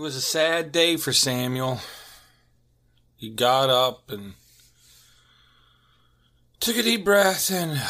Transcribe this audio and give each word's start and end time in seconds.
It 0.00 0.04
was 0.04 0.16
a 0.16 0.22
sad 0.22 0.72
day 0.72 0.96
for 0.96 1.12
Samuel. 1.12 1.78
He 3.18 3.28
got 3.28 3.68
up 3.68 4.10
and 4.10 4.32
took 6.58 6.78
a 6.78 6.82
deep 6.82 7.04
breath 7.04 7.50
and 7.50 7.78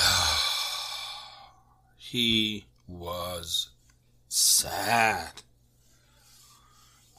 he 1.97 2.67
was 2.89 3.69
sad. 4.29 5.43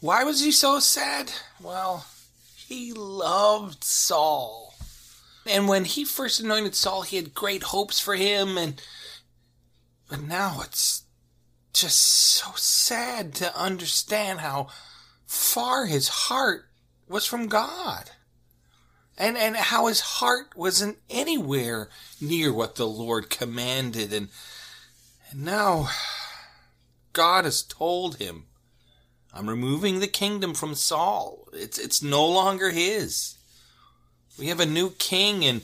Why 0.02 0.25
was 0.25 0.42
he 0.42 0.52
so 0.52 0.81
sad? 0.81 1.31
Well, 1.62 2.06
he 2.53 2.92
loved 2.92 3.86
Saul. 3.86 4.73
And 5.45 5.69
when 5.69 5.86
he 5.86 6.03
first 6.03 6.42
anointed 6.42 6.75
Saul, 6.75 7.03
he 7.03 7.16
had 7.16 7.34
great 7.34 7.64
hopes 7.64 8.02
for 8.02 8.16
him 8.16 8.58
and 8.58 8.81
but 10.09 10.22
now 10.22 10.59
it's 10.66 11.03
just 11.73 11.97
so 11.97 12.51
sad 12.56 13.34
to 13.35 13.57
understand 13.57 14.40
how 14.40 14.68
far 15.25 15.85
his 15.85 16.07
heart 16.07 16.66
was 17.07 17.25
from 17.25 17.47
God. 17.47 18.12
And, 19.18 19.38
and 19.38 19.56
how 19.56 19.88
his 19.88 20.00
heart 20.00 20.56
wasn't 20.56 20.97
anywhere 21.09 21.90
near 22.19 22.51
what 22.51 22.75
the 22.75 22.88
Lord 22.88 23.29
commanded. 23.29 24.12
And, 24.13 24.29
and 25.29 25.45
now 25.45 25.90
God 27.13 27.45
has 27.45 27.62
told 27.62 28.18
him, 28.18 28.45
I'm 29.34 29.47
removing 29.47 30.00
the 30.00 30.07
kingdom 30.07 30.53
from 30.53 30.75
Saul. 30.75 31.47
It's, 31.53 31.78
it's 31.78 32.01
no 32.01 32.28
longer 32.28 32.72
his. 32.72 33.35
We 34.40 34.47
have 34.47 34.59
a 34.59 34.66
new 34.66 34.90
king, 34.91 35.45
and 35.45 35.62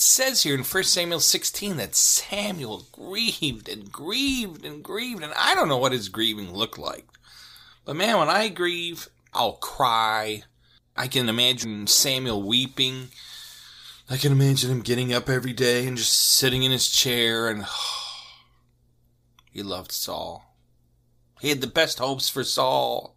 says 0.00 0.42
here 0.42 0.54
in 0.54 0.64
1 0.64 0.84
Samuel 0.84 1.20
16 1.20 1.76
that 1.76 1.94
Samuel 1.94 2.86
grieved 2.92 3.68
and 3.68 3.90
grieved 3.90 4.64
and 4.64 4.82
grieved, 4.82 5.22
and 5.22 5.32
I 5.36 5.54
don't 5.54 5.68
know 5.68 5.78
what 5.78 5.92
his 5.92 6.08
grieving 6.08 6.52
looked 6.52 6.78
like. 6.78 7.06
But 7.84 7.96
man, 7.96 8.18
when 8.18 8.28
I 8.28 8.48
grieve, 8.48 9.08
I'll 9.32 9.54
cry. 9.54 10.44
I 10.96 11.08
can 11.08 11.28
imagine 11.28 11.86
Samuel 11.86 12.42
weeping. 12.42 13.08
I 14.08 14.16
can 14.16 14.32
imagine 14.32 14.70
him 14.70 14.80
getting 14.80 15.12
up 15.12 15.28
every 15.28 15.52
day 15.52 15.86
and 15.86 15.96
just 15.96 16.14
sitting 16.14 16.62
in 16.62 16.72
his 16.72 16.90
chair 16.90 17.48
and 17.48 17.64
he 19.52 19.62
loved 19.62 19.92
Saul. 19.92 20.54
He 21.40 21.48
had 21.48 21.60
the 21.60 21.66
best 21.66 21.98
hopes 21.98 22.28
for 22.28 22.44
Saul. 22.44 23.16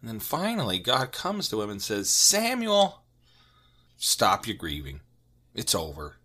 And 0.00 0.08
then 0.08 0.20
finally, 0.20 0.78
God 0.78 1.12
comes 1.12 1.48
to 1.48 1.62
him 1.62 1.70
and 1.70 1.80
says, 1.80 2.10
Samuel, 2.10 2.99
Stop 4.02 4.46
your 4.46 4.56
grieving. 4.56 5.00
It's 5.54 5.74
over. 5.74 6.16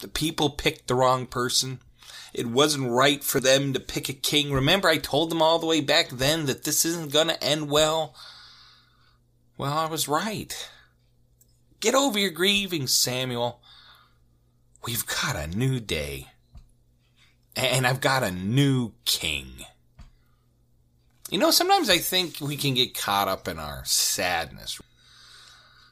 The 0.00 0.08
people 0.08 0.50
picked 0.50 0.88
the 0.88 0.96
wrong 0.96 1.26
person. 1.26 1.78
It 2.34 2.46
wasn't 2.46 2.90
right 2.90 3.22
for 3.22 3.38
them 3.38 3.72
to 3.72 3.78
pick 3.78 4.08
a 4.08 4.12
king. 4.12 4.52
Remember, 4.52 4.88
I 4.88 4.96
told 4.98 5.30
them 5.30 5.40
all 5.40 5.60
the 5.60 5.66
way 5.66 5.80
back 5.80 6.08
then 6.08 6.46
that 6.46 6.64
this 6.64 6.84
isn't 6.84 7.12
going 7.12 7.28
to 7.28 7.42
end 7.42 7.70
well? 7.70 8.16
Well, 9.56 9.72
I 9.72 9.86
was 9.86 10.08
right. 10.08 10.68
Get 11.78 11.94
over 11.94 12.18
your 12.18 12.30
grieving, 12.30 12.88
Samuel. 12.88 13.60
We've 14.84 15.06
got 15.06 15.36
a 15.36 15.46
new 15.46 15.78
day. 15.78 16.26
And 17.54 17.86
I've 17.86 18.00
got 18.00 18.24
a 18.24 18.32
new 18.32 18.92
king. 19.04 19.64
You 21.30 21.38
know, 21.38 21.52
sometimes 21.52 21.88
I 21.88 21.98
think 21.98 22.40
we 22.40 22.56
can 22.56 22.74
get 22.74 22.98
caught 22.98 23.28
up 23.28 23.46
in 23.46 23.60
our 23.60 23.84
sadness. 23.84 24.80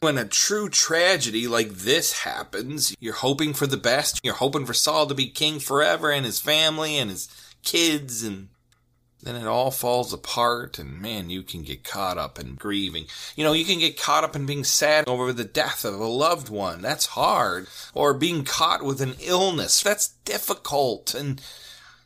When 0.05 0.19
a 0.19 0.27
true 0.27 0.69
tragedy 0.69 1.49
like 1.49 1.71
this 1.71 2.25
happens, 2.25 2.95
you're 3.01 3.15
hoping 3.15 3.55
for 3.55 3.67
the 3.67 3.79
best. 3.79 4.21
You're 4.23 4.35
hoping 4.35 4.67
for 4.67 4.75
Saul 4.75 5.07
to 5.07 5.15
be 5.15 5.31
king 5.31 5.61
forever 5.61 6.11
and 6.11 6.27
his 6.27 6.39
family 6.39 6.99
and 6.99 7.11
his 7.11 7.27
kids 7.63 8.23
and 8.23 8.49
then 9.23 9.35
it 9.35 9.47
all 9.47 9.71
falls 9.71 10.13
apart 10.13 10.79
and 10.79 11.01
man 11.01 11.31
you 11.31 11.43
can 11.43 11.63
get 11.63 11.85
caught 11.85 12.19
up 12.19 12.39
in 12.39 12.57
grieving. 12.57 13.07
You 13.35 13.45
know 13.45 13.55
you 13.55 13.65
can 13.65 13.79
get 13.79 13.99
caught 13.99 14.25
up 14.25 14.37
in 14.37 14.45
being 14.45 14.63
sad 14.63 15.09
over 15.09 15.33
the 15.33 15.43
death 15.43 15.87
of 15.87 15.99
a 15.99 16.05
loved 16.05 16.51
one. 16.51 16.83
That's 16.83 17.07
hard. 17.07 17.67
Or 17.95 18.13
being 18.13 18.45
caught 18.45 18.85
with 18.85 19.01
an 19.01 19.15
illness. 19.21 19.83
That's 19.83 20.09
difficult 20.27 21.15
and 21.15 21.41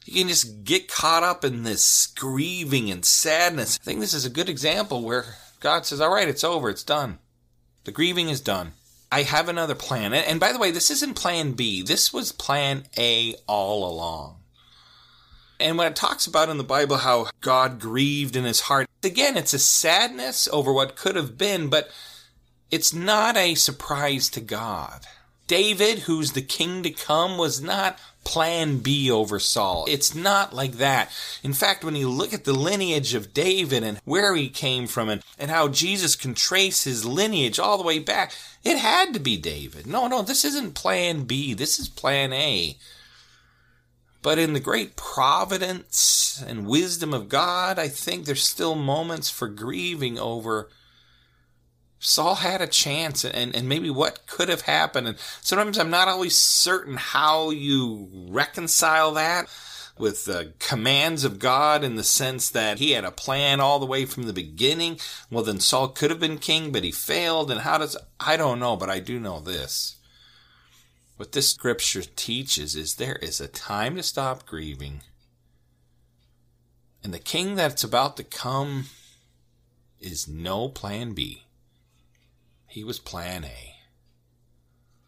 you 0.05 0.21
can 0.21 0.29
just 0.29 0.63
get 0.63 0.87
caught 0.87 1.25
up 1.25 1.45
in 1.45 1.65
this 1.65 2.07
grieving 2.07 2.93
and 2.93 3.05
sadness. 3.05 3.77
I 3.83 3.85
think 3.85 3.99
this 3.99 4.15
is 4.15 4.25
a 4.25 4.31
good 4.31 4.49
example 4.49 5.03
where 5.03 5.25
god 5.59 5.85
says 5.85 6.01
all 6.01 6.15
right 6.15 6.29
it's 6.29 6.45
over. 6.45 6.71
It's 6.71 6.85
done 6.85 7.19
the 7.89 7.93
grieving 7.93 8.29
is 8.29 8.43
done. 8.43 8.73
I 9.11 9.23
have 9.23 9.49
another 9.49 9.75
plan. 9.75 10.13
And, 10.13 10.39
by 10.39 10.53
the 10.53 10.59
way, 10.59 10.71
this 10.71 10.91
isn't 10.91 11.15
plan 11.15 11.53
B. 11.53 11.81
This 11.81 12.13
was 12.13 12.33
plan 12.33 12.85
A 12.99 13.35
all 13.47 13.91
along. 13.91 14.37
And 15.59 15.79
when 15.79 15.87
it 15.87 15.97
talks 15.97 16.27
about 16.27 16.51
in 16.51 16.59
the 16.59 16.65
Bible 16.65 16.99
how 16.99 17.31
God 17.41 17.81
grieved 17.81 18.37
in 18.37 18.45
his 18.45 18.61
heart, 18.61 18.89
again, 19.03 19.39
it's 19.39 19.55
a 19.55 19.59
sadness 19.59 20.51
over 20.53 20.71
what 20.71 20.97
could 20.97 21.17
have 21.17 21.39
been, 21.39 21.69
but 21.71 21.89
it's 22.71 22.93
not 22.93 23.39
a 23.39 23.55
surprise 23.55 24.29
to 24.33 24.43
God. 24.43 25.07
David, 25.47 26.01
who's 26.01 26.33
the 26.33 26.43
king 26.43 26.83
to 26.83 26.91
come, 26.91 27.39
was 27.39 27.63
not 27.63 27.99
plan 28.29 28.81
B 28.81 29.11
over 29.11 29.39
Saul. 29.39 29.87
It's 29.89 30.15
not 30.15 30.53
like 30.53 30.73
that. 30.73 31.11
In 31.43 31.55
fact, 31.55 31.83
when 31.83 31.97
you 31.97 32.11
look 32.11 32.35
at 32.35 32.45
the 32.45 32.53
lineage 32.53 33.15
of 33.15 33.33
David 33.33 33.83
and 33.83 33.99
where 34.05 34.37
he 34.37 34.51
came 34.51 34.87
from 34.87 35.09
and, 35.09 35.23
and 35.39 35.51
how 35.51 35.69
Jesus 35.69 36.15
can 36.15 36.35
trace 36.35 36.85
his 36.85 37.07
lineage 37.07 37.59
all 37.59 37.79
the 37.79 37.85
way 37.85 37.99
back, 37.99 38.35
it 38.63 38.77
had 38.77 39.15
to 39.15 39.19
be 39.19 39.39
David. 39.39 39.87
No, 39.87 40.09
no, 40.09 40.21
this 40.21 40.45
isn't 40.45 40.75
plan 40.75 41.25
B. 41.25 41.55
This 41.55 41.79
is 41.79 41.89
plan 41.89 42.35
A. 42.35 42.77
But 44.21 44.39
in 44.39 44.53
the 44.53 44.61
great 44.61 44.95
providence 44.95 46.45
and 46.47 46.67
wisdom 46.67 47.15
of 47.15 47.31
God, 47.31 47.79
I 47.79 47.89
think 47.89 48.27
there's 48.27 48.43
still 48.43 48.75
moments 48.75 49.31
for 49.31 49.49
grieving 49.49 50.19
over 50.19 50.69
Saul 51.99 52.37
had 52.37 52.61
a 52.61 52.67
chance 52.67 53.25
and, 53.25 53.55
and 53.55 53.69
maybe 53.69 53.91
what 53.91 54.27
could 54.27 54.49
have 54.49 54.63
happened. 54.63 55.09
And 55.09 55.19
sometimes 55.41 55.79
I'm 55.79 55.91
not 55.91 56.09
always 56.09 56.39
certain 56.39 56.97
how 56.97 57.51
you 57.51 58.09
reconcile 58.31 59.13
that. 59.15 59.49
with 59.99 60.25
the 60.25 60.53
commands 60.59 61.25
of 61.25 61.39
God 61.39 61.83
in 61.83 61.97
the 61.97 62.05
sense 62.05 62.51
that 62.51 62.79
he 62.79 62.93
had 62.93 63.05
a 63.05 63.11
plan 63.11 63.61
all 63.61 63.79
the 63.79 63.87
way 63.87 64.05
from 64.05 64.25
the 64.25 64.33
beginning. 64.33 64.99
Well, 65.31 65.45
then 65.45 65.61
Saul 65.61 65.89
could 65.89 66.11
have 66.11 66.21
been 66.21 66.39
king, 66.39 66.71
but 66.73 66.85
he 66.85 66.93
failed. 66.93 67.51
And 67.51 67.61
how 67.61 67.79
does, 67.79 67.97
I 68.21 68.37
don't 68.37 68.61
know, 68.61 68.77
but 68.77 68.91
I 68.91 69.01
do 69.01 69.19
know 69.19 69.41
this. 69.41 69.97
What 71.17 71.33
this 71.33 71.51
scripture 71.51 72.03
teaches 72.03 72.77
is 72.77 72.95
there 72.95 73.17
is 73.17 73.41
a 73.41 73.49
time 73.49 73.97
to 73.97 74.03
stop 74.03 74.47
grieving. 74.47 75.01
And 77.03 77.13
the 77.13 77.19
king 77.19 77.55
that's 77.55 77.85
about 77.85 78.17
to 78.19 78.25
come 78.25 78.87
is 80.01 80.29
no 80.29 80.69
plan 80.69 81.13
B. 81.13 81.45
He 82.69 82.85
was 82.85 82.99
plan 82.99 83.45
A. 83.45 83.75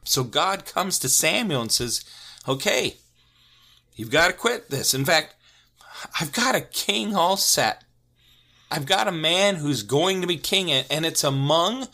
So 0.04 0.24
God 0.24 0.64
comes 0.64 0.98
to 0.98 1.08
Samuel 1.08 1.62
and 1.62 1.70
says, 1.70 2.04
okay, 2.48 2.96
you've 3.94 4.10
got 4.10 4.28
to 4.28 4.32
quit 4.32 4.70
this. 4.70 4.94
In 4.94 5.04
fact, 5.04 5.36
I've 6.18 6.32
got 6.32 6.54
a 6.54 6.62
king 6.62 7.14
all 7.14 7.36
set. 7.36 7.84
I've 8.70 8.86
got 8.86 9.08
a 9.08 9.12
man 9.12 9.56
who's 9.56 9.82
going 9.82 10.20
to 10.20 10.26
be 10.26 10.36
king, 10.36 10.70
and 10.70 11.04
it's 11.04 11.24
among 11.24 11.88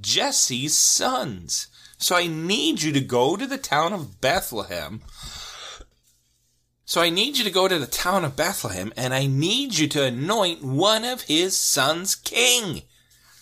Jesse's 0.00 0.76
sons. 0.76 1.66
So 1.98 2.16
I 2.16 2.26
need 2.26 2.82
you 2.82 2.92
to 2.92 3.00
go 3.00 3.36
to 3.36 3.46
the 3.46 3.58
town 3.58 3.92
of 3.92 4.20
Bethlehem. 4.20 5.02
So 6.84 7.00
I 7.00 7.10
need 7.10 7.36
you 7.36 7.44
to 7.44 7.50
go 7.50 7.68
to 7.68 7.78
the 7.78 7.86
town 7.86 8.24
of 8.24 8.36
Bethlehem, 8.36 8.92
and 8.96 9.12
I 9.12 9.26
need 9.26 9.76
you 9.76 9.86
to 9.88 10.04
anoint 10.04 10.64
one 10.64 11.04
of 11.04 11.22
his 11.22 11.56
sons 11.56 12.14
king. 12.14 12.82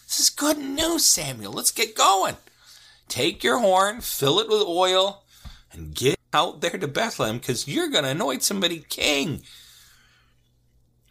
This 0.09 0.21
is 0.21 0.31
good 0.31 0.57
news, 0.57 1.05
Samuel. 1.05 1.53
Let's 1.53 1.71
get 1.71 1.95
going. 1.95 2.39
Take 3.09 3.45
your 3.45 3.59
horn, 3.59 4.01
fill 4.01 4.41
it 4.41 4.49
with 4.49 4.63
oil, 4.63 5.23
and 5.71 5.95
get 5.95 6.19
out 6.33 6.63
there 6.63 6.79
to 6.79 6.89
Bethlehem 6.89 7.37
because 7.37 7.69
you're 7.69 7.91
going 7.91 8.05
to 8.05 8.11
anoint 8.11 8.43
somebody 8.43 8.79
king. 8.89 9.43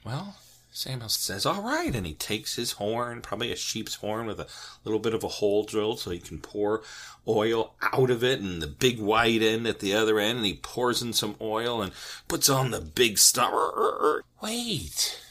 Well, 0.04 0.38
Samuel 0.72 1.10
says, 1.10 1.46
All 1.46 1.62
right. 1.62 1.94
And 1.94 2.08
he 2.08 2.16
takes 2.16 2.56
his 2.56 2.74
horn, 2.74 3.22
probably 3.22 3.52
a 3.52 3.56
sheep's 3.56 3.96
horn 3.96 4.26
with 4.26 4.40
a 4.40 4.48
little 4.84 5.00
bit 5.00 5.14
of 5.14 5.24
a 5.24 5.28
hole 5.28 5.64
drilled 5.64 6.00
so 6.00 6.10
he 6.10 6.18
can 6.18 6.40
pour 6.40 6.82
oil 7.28 7.76
out 7.94 8.10
of 8.10 8.24
it 8.24 8.40
and 8.40 8.64
the 8.64 8.68
big 8.68 9.00
white 9.00 9.44
end 9.44 9.68
at 9.68 9.80
the 9.80 9.94
other 9.94 10.18
end. 10.18 10.38
And 10.38 10.46
he 10.48 10.56
pours 10.56 11.04
in 11.04 11.14
some 11.14 11.36
oil 11.40 11.84
and 11.84 11.92
puts 12.28 12.50
on 12.50 12.72
the 12.72 12.82
big 12.82 13.20
star. 13.20 14.24
Wait. 14.42 15.22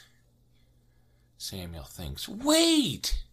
Samuel 1.37 1.83
thinks, 1.83 2.29
Wait. 2.29 3.26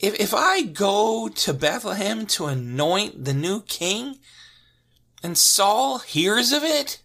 If, 0.00 0.18
if 0.18 0.34
I 0.34 0.62
go 0.62 1.28
to 1.28 1.52
Bethlehem 1.52 2.26
to 2.28 2.46
anoint 2.46 3.24
the 3.24 3.34
new 3.34 3.60
king 3.60 4.18
and 5.22 5.36
Saul 5.36 5.98
hears 5.98 6.52
of 6.52 6.64
it, 6.64 7.02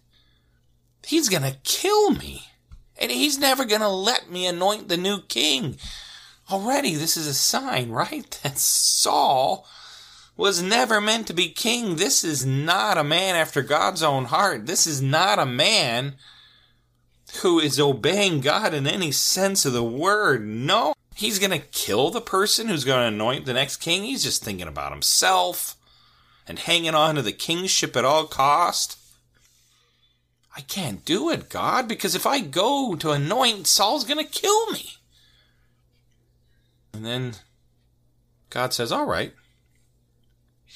he's 1.04 1.28
going 1.28 1.42
to 1.42 1.58
kill 1.62 2.10
me. 2.10 2.48
And 2.98 3.10
he's 3.10 3.38
never 3.38 3.66
going 3.66 3.82
to 3.82 3.88
let 3.88 4.30
me 4.30 4.46
anoint 4.46 4.88
the 4.88 4.96
new 4.96 5.20
king. 5.20 5.76
Already, 6.50 6.94
this 6.94 7.18
is 7.18 7.26
a 7.26 7.34
sign, 7.34 7.90
right? 7.90 8.40
That 8.42 8.58
Saul 8.58 9.66
was 10.36 10.62
never 10.62 11.00
meant 11.00 11.26
to 11.26 11.34
be 11.34 11.48
king. 11.50 11.96
This 11.96 12.24
is 12.24 12.46
not 12.46 12.96
a 12.96 13.04
man 13.04 13.36
after 13.36 13.62
God's 13.62 14.02
own 14.02 14.26
heart. 14.26 14.66
This 14.66 14.86
is 14.86 15.02
not 15.02 15.38
a 15.38 15.46
man 15.46 16.14
who 17.42 17.58
is 17.58 17.78
obeying 17.78 18.40
God 18.40 18.72
in 18.72 18.86
any 18.86 19.12
sense 19.12 19.66
of 19.66 19.72
the 19.72 19.84
word. 19.84 20.46
No, 20.46 20.94
He's 21.16 21.38
going 21.38 21.50
to 21.50 21.66
kill 21.66 22.10
the 22.10 22.20
person 22.20 22.68
who's 22.68 22.84
going 22.84 23.00
to 23.00 23.16
anoint 23.16 23.46
the 23.46 23.54
next 23.54 23.78
king. 23.78 24.04
He's 24.04 24.22
just 24.22 24.44
thinking 24.44 24.68
about 24.68 24.92
himself 24.92 25.74
and 26.46 26.58
hanging 26.58 26.94
on 26.94 27.14
to 27.14 27.22
the 27.22 27.32
kingship 27.32 27.96
at 27.96 28.04
all 28.04 28.26
cost. 28.26 28.98
I 30.54 30.60
can't 30.60 31.06
do 31.06 31.30
it, 31.30 31.48
God, 31.48 31.88
because 31.88 32.14
if 32.14 32.26
I 32.26 32.40
go 32.40 32.94
to 32.96 33.12
anoint, 33.12 33.66
Saul's 33.66 34.04
going 34.04 34.22
to 34.22 34.30
kill 34.30 34.70
me. 34.72 34.90
And 36.92 37.06
then 37.06 37.36
God 38.50 38.74
says, 38.74 38.92
All 38.92 39.06
right, 39.06 39.32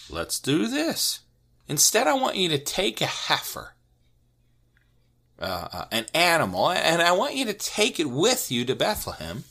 let's 0.08 0.40
do 0.40 0.68
this. 0.68 1.20
Instead, 1.68 2.06
I 2.06 2.14
want 2.14 2.36
you 2.36 2.48
to 2.48 2.58
take 2.58 3.02
a 3.02 3.06
heifer, 3.06 3.74
uh, 5.38 5.68
uh 5.70 5.84
an 5.92 6.06
animal, 6.14 6.70
and 6.70 7.02
I 7.02 7.12
want 7.12 7.36
you 7.36 7.44
to 7.44 7.52
take 7.52 8.00
it 8.00 8.08
with 8.08 8.50
you 8.50 8.64
to 8.64 8.74
Bethlehem 8.74 9.44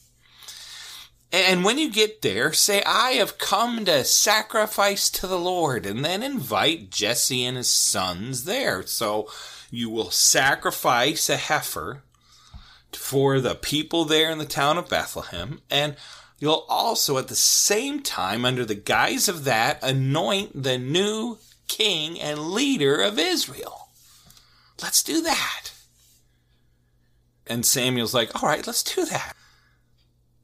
and 1.32 1.64
when 1.64 1.78
you 1.78 1.92
get 1.92 2.22
there, 2.22 2.52
say, 2.54 2.82
I 2.86 3.12
have 3.12 3.38
come 3.38 3.86
to 3.86 4.04
sacrifice 4.04 5.10
to 5.12 5.28
the 5.28 5.40
Lord, 5.40 5.86
and 5.86 6.04
then 6.04 6.24
invite 6.24 6.90
Jesse 6.90 7.46
and 7.46 7.58
his 7.58 7.70
sons 7.70 8.46
there. 8.46 8.86
So 8.86 9.30
you 9.70 9.90
will 9.90 10.12
sacrifice 10.12 11.30
a 11.30 11.38
heifer 11.38 12.02
for 12.94 13.40
the 13.40 13.56
people 13.56 14.06
there 14.06 14.32
in 14.32 14.40
the 14.40 14.46
town 14.46 14.78
of 14.78 14.90
Bethlehem, 14.90 15.62
and 15.70 15.96
you'll 16.40 16.66
also 16.68 17.18
at 17.18 17.28
the 17.28 17.36
same 17.36 18.02
time, 18.02 18.46
under 18.46 18.66
the 18.66 18.76
guise 18.76 19.28
of 19.28 19.44
that, 19.44 19.78
anoint 19.84 20.64
the 20.64 20.78
new 20.80 21.38
king 21.68 22.20
and 22.20 22.50
leader 22.50 23.00
of 23.00 23.20
Israel. 23.20 23.90
Let's 24.82 25.04
do 25.04 25.22
that. 25.22 25.72
And 27.46 27.66
Samuel's 27.66 28.14
like, 28.14 28.42
all 28.42 28.50
right, 28.50 28.66
let's 28.66 28.84
do 28.84 29.06
that. 29.06 29.36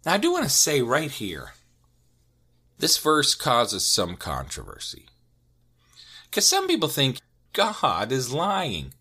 Now, 0.06 0.14
I 0.14 0.18
do 0.18 0.32
want 0.32 0.44
to 0.44 0.50
say 0.50 0.82
right 0.82 1.12
here 1.12 1.54
this 2.78 2.98
verse 2.98 3.36
causes 3.36 3.86
some 3.86 4.16
controversy. 4.18 5.06
Because 6.30 6.46
some 6.46 6.68
people 6.68 6.90
think 6.90 7.20
God 7.54 8.12
is 8.12 8.34
lying. 8.34 8.94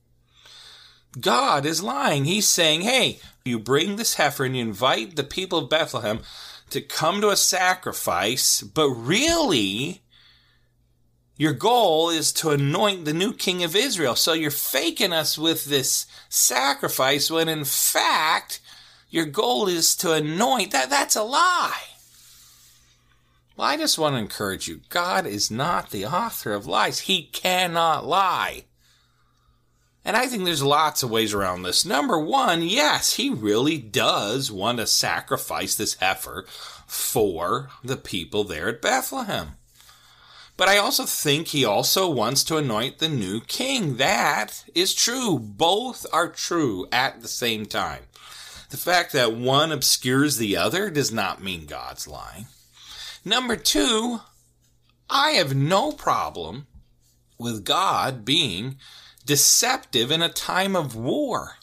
God 1.20 1.66
is 1.66 1.82
lying. 1.82 2.24
He's 2.24 2.48
saying, 2.48 2.82
hey, 2.82 3.18
you 3.44 3.58
bring 3.58 3.96
this 3.96 4.14
heifer 4.14 4.44
and 4.44 4.56
you 4.56 4.62
invite 4.62 5.16
the 5.16 5.24
people 5.24 5.58
of 5.58 5.68
Bethlehem 5.68 6.20
to 6.70 6.80
come 6.80 7.20
to 7.20 7.30
a 7.30 7.36
sacrifice, 7.36 8.62
but 8.62 8.88
really, 8.88 10.02
your 11.36 11.52
goal 11.52 12.10
is 12.10 12.32
to 12.32 12.50
anoint 12.50 13.04
the 13.04 13.12
new 13.12 13.32
king 13.32 13.62
of 13.62 13.76
Israel. 13.76 14.16
So 14.16 14.32
you're 14.32 14.50
faking 14.50 15.12
us 15.12 15.36
with 15.36 15.66
this 15.66 16.06
sacrifice 16.28 17.30
when 17.30 17.48
in 17.48 17.64
fact, 17.64 18.60
your 19.14 19.26
goal 19.26 19.68
is 19.68 19.94
to 19.94 20.12
anoint, 20.12 20.72
that, 20.72 20.90
that's 20.90 21.14
a 21.14 21.22
lie. 21.22 21.84
Well, 23.56 23.68
I 23.68 23.76
just 23.76 23.96
want 23.96 24.16
to 24.16 24.18
encourage 24.18 24.66
you 24.66 24.80
God 24.88 25.24
is 25.24 25.52
not 25.52 25.90
the 25.90 26.04
author 26.04 26.52
of 26.52 26.66
lies, 26.66 26.98
He 26.98 27.22
cannot 27.22 28.04
lie. 28.04 28.64
And 30.04 30.16
I 30.16 30.26
think 30.26 30.44
there's 30.44 30.64
lots 30.64 31.04
of 31.04 31.12
ways 31.12 31.32
around 31.32 31.62
this. 31.62 31.84
Number 31.84 32.18
one, 32.18 32.62
yes, 32.62 33.14
he 33.14 33.30
really 33.30 33.78
does 33.78 34.50
want 34.50 34.78
to 34.78 34.86
sacrifice 34.86 35.76
this 35.76 35.94
heifer 35.94 36.44
for 36.88 37.70
the 37.84 37.96
people 37.96 38.42
there 38.42 38.68
at 38.68 38.82
Bethlehem. 38.82 39.52
But 40.56 40.68
I 40.68 40.76
also 40.78 41.04
think 41.04 41.48
he 41.48 41.64
also 41.64 42.10
wants 42.10 42.42
to 42.44 42.56
anoint 42.56 42.98
the 42.98 43.08
new 43.08 43.40
king. 43.40 43.96
That 43.96 44.64
is 44.74 44.92
true. 44.92 45.38
Both 45.38 46.04
are 46.12 46.28
true 46.28 46.88
at 46.90 47.22
the 47.22 47.28
same 47.28 47.64
time. 47.66 48.02
The 48.74 48.80
fact 48.80 49.12
that 49.12 49.36
one 49.36 49.70
obscures 49.70 50.36
the 50.36 50.56
other 50.56 50.90
does 50.90 51.12
not 51.12 51.40
mean 51.40 51.66
God's 51.66 52.08
lying. 52.08 52.46
Number 53.24 53.54
two, 53.54 54.18
I 55.08 55.30
have 55.30 55.54
no 55.54 55.92
problem 55.92 56.66
with 57.38 57.64
God 57.64 58.24
being 58.24 58.78
deceptive 59.24 60.10
in 60.10 60.22
a 60.22 60.28
time 60.28 60.74
of 60.74 60.96
war. 60.96 61.58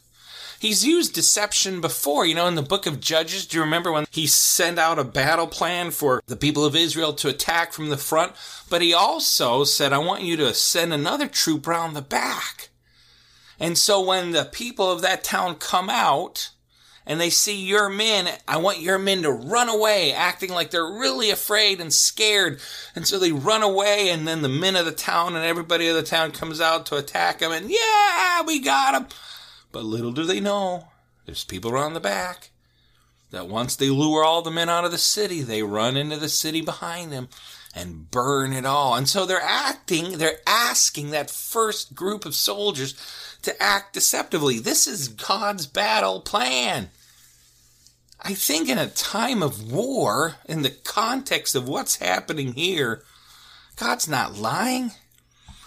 He's 0.58 0.86
used 0.86 1.14
deception 1.14 1.82
before. 1.82 2.26
You 2.26 2.34
know, 2.34 2.48
in 2.48 2.56
the 2.56 2.62
book 2.62 2.86
of 2.86 3.02
Judges, 3.02 3.46
do 3.46 3.58
you 3.58 3.64
remember 3.64 3.92
when 3.92 4.06
he 4.10 4.26
sent 4.26 4.80
out 4.80 4.98
a 4.98 5.04
battle 5.04 5.48
plan 5.48 5.92
for 5.92 6.24
the 6.28 6.38
people 6.38 6.64
of 6.64 6.78
Israel 6.78 7.12
to 7.16 7.28
attack 7.28 7.74
from 7.74 7.90
the 7.90 7.98
front? 7.98 8.32
But 8.70 8.82
he 8.82 8.94
also 8.94 9.66
said, 9.66 9.92
I 9.92 9.98
want 9.98 10.24
you 10.24 10.38
to 10.38 10.54
send 10.54 10.94
another 10.94 11.28
troop 11.28 11.68
around 11.68 11.94
the 11.94 12.02
back. 12.02 12.70
And 13.60 13.78
so 13.78 14.00
when 14.00 14.32
the 14.32 14.46
people 14.46 14.90
of 14.90 15.02
that 15.02 15.26
town 15.26 15.56
come 15.56 15.90
out, 15.90 16.52
and 17.06 17.20
they 17.20 17.30
see 17.30 17.56
your 17.56 17.90
men, 17.90 18.30
I 18.48 18.58
want 18.58 18.80
your 18.80 19.00
men 19.00 19.24
to 19.24 19.32
run 19.32 19.70
away, 19.70 20.14
acting 20.14 20.52
like 20.52 20.72
they're 20.72 20.84
really 20.84 21.30
afraid 21.30 21.82
and 21.82 21.92
scared. 21.92 22.60
And 22.96 23.08
so 23.08 23.18
they 23.18 23.32
run 23.32 23.64
away, 23.64 24.10
and 24.10 24.28
then 24.28 24.42
the 24.42 24.50
men 24.50 24.76
of 24.76 24.86
the 24.86 24.92
town 24.92 25.36
and 25.36 25.46
everybody 25.46 25.88
of 25.88 25.96
the 25.96 26.04
town 26.04 26.32
comes 26.32 26.62
out 26.62 26.86
to 26.88 26.98
attack 26.98 27.40
them, 27.40 27.52
and 27.52 27.70
yeah, 27.70 28.44
we 28.44 28.60
got 28.60 28.94
them. 28.94 29.08
But 29.72 29.84
little 29.84 30.12
do 30.12 30.26
they 30.26 30.40
know, 30.40 30.90
there's 31.26 31.44
people 31.44 31.72
around 31.72 31.94
the 31.94 32.00
back 32.00 32.50
that 33.32 33.48
once 33.48 33.76
they 33.76 33.90
lure 33.90 34.24
all 34.24 34.42
the 34.42 34.52
men 34.52 34.70
out 34.70 34.86
of 34.86 34.92
the 34.92 34.98
city, 34.98 35.42
they 35.42 35.64
run 35.64 35.98
into 35.98 36.18
the 36.18 36.30
city 36.30 36.62
behind 36.62 37.12
them 37.12 37.30
and 37.74 38.12
burn 38.12 38.52
it 38.52 38.66
all. 38.66 38.96
And 38.96 39.08
so 39.08 39.26
they're 39.26 39.42
acting, 39.42 40.18
they're 40.18 40.42
asking 40.46 41.12
that 41.12 41.32
first 41.32 41.96
group 41.96 42.26
of 42.26 42.36
soldiers 42.36 42.94
to 43.44 43.62
act 43.62 43.94
deceptively. 43.94 44.60
This 44.60 44.88
is 44.88 45.08
God's 45.08 45.68
battle 45.68 46.22
plan. 46.22 46.90
I 48.22 48.34
think 48.34 48.70
in 48.70 48.78
a 48.78 48.88
time 48.88 49.42
of 49.42 49.72
war, 49.72 50.36
in 50.46 50.62
the 50.62 50.70
context 50.70 51.56
of 51.56 51.68
what's 51.68 51.96
happening 51.96 52.54
here, 52.54 53.04
God's 53.76 54.08
not 54.08 54.36
lying. 54.36 54.92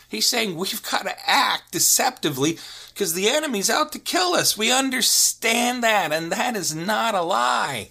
He's 0.08 0.26
saying 0.26 0.54
we've 0.54 0.82
got 0.88 1.02
to 1.02 1.16
act 1.28 1.72
deceptively 1.72 2.58
because 2.92 3.14
the 3.14 3.28
enemy's 3.28 3.68
out 3.70 3.90
to 3.92 3.98
kill 3.98 4.34
us. 4.34 4.56
We 4.56 4.70
understand 4.70 5.82
that, 5.82 6.12
and 6.12 6.30
that 6.30 6.54
is 6.54 6.74
not 6.74 7.16
a 7.16 7.22
lie. 7.22 7.90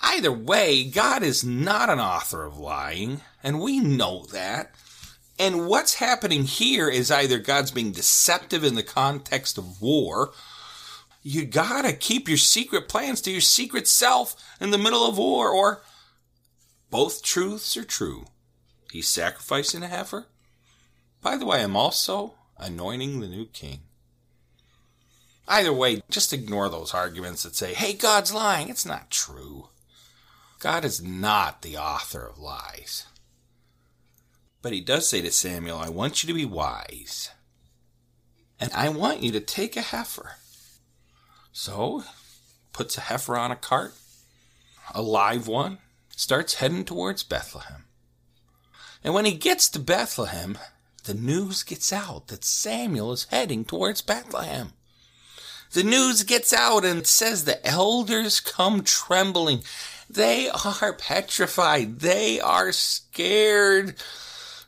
Either 0.00 0.30
way, 0.30 0.84
God 0.84 1.22
is 1.22 1.42
not 1.42 1.88
an 1.88 1.98
author 1.98 2.44
of 2.44 2.58
lying, 2.58 3.22
and 3.42 3.60
we 3.60 3.80
know 3.80 4.26
that. 4.26 4.72
And 5.38 5.68
what's 5.68 5.94
happening 5.94 6.44
here 6.44 6.88
is 6.88 7.10
either 7.10 7.38
God's 7.38 7.70
being 7.70 7.92
deceptive 7.92 8.64
in 8.64 8.74
the 8.74 8.82
context 8.82 9.56
of 9.56 9.80
war. 9.80 10.32
You 11.22 11.44
gotta 11.44 11.92
keep 11.92 12.28
your 12.28 12.38
secret 12.38 12.88
plans 12.88 13.20
to 13.22 13.30
your 13.30 13.40
secret 13.40 13.86
self 13.86 14.34
in 14.60 14.70
the 14.70 14.78
middle 14.78 15.06
of 15.06 15.18
war, 15.18 15.50
or 15.50 15.82
both 16.90 17.22
truths 17.22 17.76
are 17.76 17.84
true. 17.84 18.26
He's 18.90 19.08
sacrificing 19.08 19.82
a 19.82 19.88
heifer. 19.88 20.26
By 21.22 21.36
the 21.36 21.46
way, 21.46 21.62
I'm 21.62 21.76
also 21.76 22.34
anointing 22.58 23.20
the 23.20 23.28
new 23.28 23.46
king. 23.46 23.80
Either 25.46 25.72
way, 25.72 26.02
just 26.10 26.32
ignore 26.32 26.68
those 26.68 26.92
arguments 26.92 27.42
that 27.42 27.56
say, 27.56 27.74
hey, 27.74 27.94
God's 27.94 28.34
lying. 28.34 28.68
It's 28.68 28.86
not 28.86 29.10
true. 29.10 29.68
God 30.58 30.84
is 30.84 31.02
not 31.02 31.62
the 31.62 31.76
author 31.76 32.26
of 32.26 32.38
lies. 32.38 33.06
But 34.60 34.72
he 34.72 34.80
does 34.80 35.08
say 35.08 35.20
to 35.22 35.30
Samuel, 35.30 35.78
I 35.78 35.88
want 35.88 36.22
you 36.22 36.26
to 36.28 36.34
be 36.34 36.44
wise. 36.44 37.30
And 38.60 38.72
I 38.72 38.88
want 38.88 39.22
you 39.22 39.30
to 39.32 39.40
take 39.40 39.76
a 39.76 39.82
heifer. 39.82 40.32
So, 41.52 42.04
puts 42.72 42.98
a 42.98 43.02
heifer 43.02 43.36
on 43.36 43.50
a 43.50 43.56
cart, 43.56 43.94
a 44.94 45.02
live 45.02 45.46
one, 45.46 45.78
starts 46.16 46.54
heading 46.54 46.84
towards 46.84 47.22
Bethlehem. 47.22 47.84
And 49.04 49.14
when 49.14 49.24
he 49.24 49.34
gets 49.34 49.68
to 49.70 49.78
Bethlehem, 49.78 50.58
the 51.04 51.14
news 51.14 51.62
gets 51.62 51.92
out 51.92 52.28
that 52.28 52.44
Samuel 52.44 53.12
is 53.12 53.26
heading 53.30 53.64
towards 53.64 54.02
Bethlehem. 54.02 54.72
The 55.72 55.82
news 55.84 56.22
gets 56.22 56.52
out 56.52 56.84
and 56.84 57.06
says 57.06 57.44
the 57.44 57.64
elders 57.66 58.40
come 58.40 58.82
trembling. 58.82 59.62
They 60.10 60.48
are 60.50 60.92
petrified. 60.94 62.00
They 62.00 62.40
are 62.40 62.72
scared. 62.72 63.94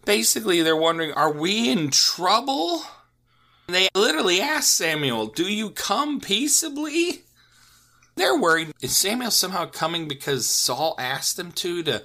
Basically, 0.04 0.62
they're 0.62 0.76
wondering, 0.76 1.12
are 1.12 1.32
we 1.32 1.70
in 1.70 1.90
trouble? 1.90 2.82
They 3.68 3.88
literally 3.94 4.40
ask 4.40 4.68
Samuel, 4.68 5.26
Do 5.26 5.44
you 5.44 5.70
come 5.70 6.20
peaceably? 6.20 7.22
They're 8.16 8.36
worried. 8.36 8.72
Is 8.82 8.96
Samuel 8.96 9.30
somehow 9.30 9.66
coming 9.66 10.08
because 10.08 10.46
Saul 10.46 10.94
asked 10.98 11.38
him 11.38 11.52
to, 11.52 11.82
to 11.84 12.02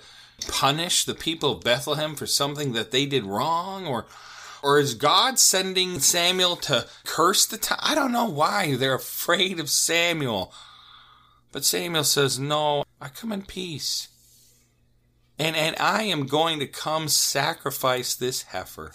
punish 0.47 1.03
the 1.03 1.15
people 1.15 1.53
of 1.53 1.63
Bethlehem 1.63 2.15
for 2.15 2.25
something 2.25 2.73
that 2.73 2.91
they 2.91 3.05
did 3.05 3.25
wrong? 3.25 3.87
Or, 3.87 4.05
or 4.63 4.79
is 4.79 4.93
God 4.93 5.39
sending 5.39 5.99
Samuel 5.99 6.55
to 6.57 6.87
curse 7.03 7.45
the 7.45 7.57
town? 7.57 7.79
I 7.81 7.95
don't 7.95 8.11
know 8.11 8.29
why 8.29 8.75
they're 8.75 8.95
afraid 8.95 9.59
of 9.59 9.69
Samuel. 9.69 10.53
But 11.51 11.65
Samuel 11.65 12.03
says, 12.03 12.39
No, 12.39 12.83
I 13.01 13.09
come 13.09 13.31
in 13.31 13.41
peace. 13.41 14.09
And, 15.37 15.55
and 15.55 15.75
I 15.79 16.03
am 16.03 16.27
going 16.27 16.59
to 16.59 16.67
come 16.67 17.07
sacrifice 17.07 18.15
this 18.15 18.43
heifer. 18.43 18.93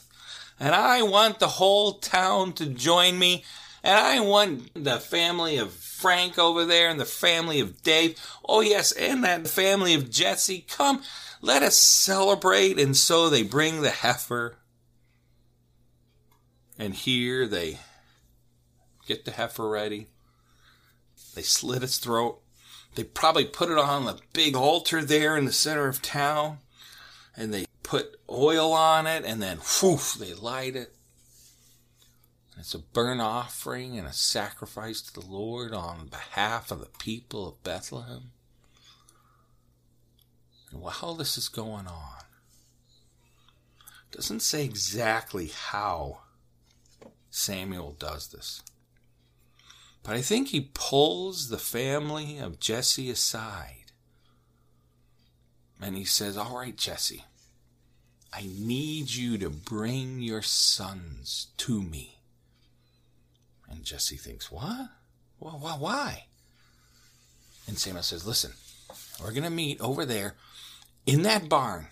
And 0.58 0.74
I 0.74 1.02
want 1.02 1.38
the 1.38 1.48
whole 1.48 1.94
town 1.94 2.52
to 2.54 2.66
join 2.66 3.18
me. 3.18 3.44
And 3.82 3.98
I 3.98 4.20
want 4.20 4.72
the 4.74 4.98
family 4.98 5.56
of 5.56 5.72
Frank 5.72 6.38
over 6.38 6.64
there 6.64 6.90
and 6.90 7.00
the 7.00 7.04
family 7.04 7.60
of 7.60 7.82
Dave. 7.82 8.18
Oh, 8.46 8.60
yes, 8.60 8.92
and 8.92 9.24
that 9.24 9.48
family 9.48 9.94
of 9.94 10.10
Jesse. 10.10 10.66
Come, 10.68 11.02
let 11.40 11.62
us 11.62 11.76
celebrate. 11.76 12.78
And 12.78 12.96
so 12.96 13.28
they 13.28 13.42
bring 13.42 13.80
the 13.80 13.90
heifer. 13.90 14.56
And 16.78 16.94
here 16.94 17.46
they 17.46 17.78
get 19.06 19.24
the 19.24 19.30
heifer 19.30 19.68
ready. 19.68 20.08
They 21.34 21.42
slit 21.42 21.82
its 21.82 21.98
throat. 21.98 22.40
They 22.94 23.04
probably 23.04 23.44
put 23.44 23.70
it 23.70 23.78
on 23.78 24.04
the 24.04 24.18
big 24.32 24.56
altar 24.56 25.02
there 25.02 25.36
in 25.36 25.44
the 25.44 25.52
center 25.52 25.86
of 25.86 26.02
town. 26.02 26.58
And 27.36 27.54
they 27.54 27.66
put 27.82 28.18
oil 28.28 28.72
on 28.72 29.06
it 29.06 29.24
and 29.24 29.42
then 29.42 29.58
whew, 29.58 29.98
they 30.18 30.34
light 30.34 30.76
it. 30.76 30.94
It's 32.58 32.74
a 32.74 32.78
burnt 32.78 33.22
offering 33.22 33.98
and 33.98 34.06
a 34.06 34.12
sacrifice 34.12 35.00
to 35.02 35.14
the 35.14 35.26
Lord 35.26 35.72
on 35.72 36.08
behalf 36.08 36.70
of 36.70 36.80
the 36.80 36.90
people 36.98 37.48
of 37.48 37.62
Bethlehem. 37.62 38.32
And 40.70 40.82
while 40.82 41.14
this 41.14 41.38
is 41.38 41.48
going 41.48 41.86
on, 41.86 42.20
doesn't 44.12 44.40
say 44.40 44.64
exactly 44.64 45.48
how 45.48 46.20
Samuel 47.30 47.96
does 47.98 48.28
this. 48.28 48.62
But 50.02 50.16
I 50.16 50.22
think 50.22 50.48
he 50.48 50.70
pulls 50.72 51.48
the 51.48 51.58
family 51.58 52.38
of 52.38 52.60
Jesse 52.60 53.10
aside. 53.10 53.92
And 55.80 55.96
he 55.96 56.04
says, 56.04 56.36
All 56.36 56.56
right, 56.56 56.76
Jesse, 56.76 57.24
I 58.32 58.48
need 58.50 59.10
you 59.10 59.38
to 59.38 59.50
bring 59.50 60.20
your 60.20 60.42
sons 60.42 61.48
to 61.58 61.82
me. 61.82 62.18
And 63.68 63.84
Jesse 63.84 64.16
thinks, 64.16 64.50
What? 64.50 64.88
Well, 65.38 65.58
why? 65.60 65.72
why? 65.72 66.24
And 67.66 67.78
Samuel 67.78 68.02
says, 68.02 68.26
Listen, 68.26 68.52
we're 69.20 69.32
going 69.32 69.44
to 69.44 69.50
meet 69.50 69.80
over 69.80 70.04
there 70.04 70.34
in 71.06 71.22
that 71.22 71.48
barn. 71.48 71.88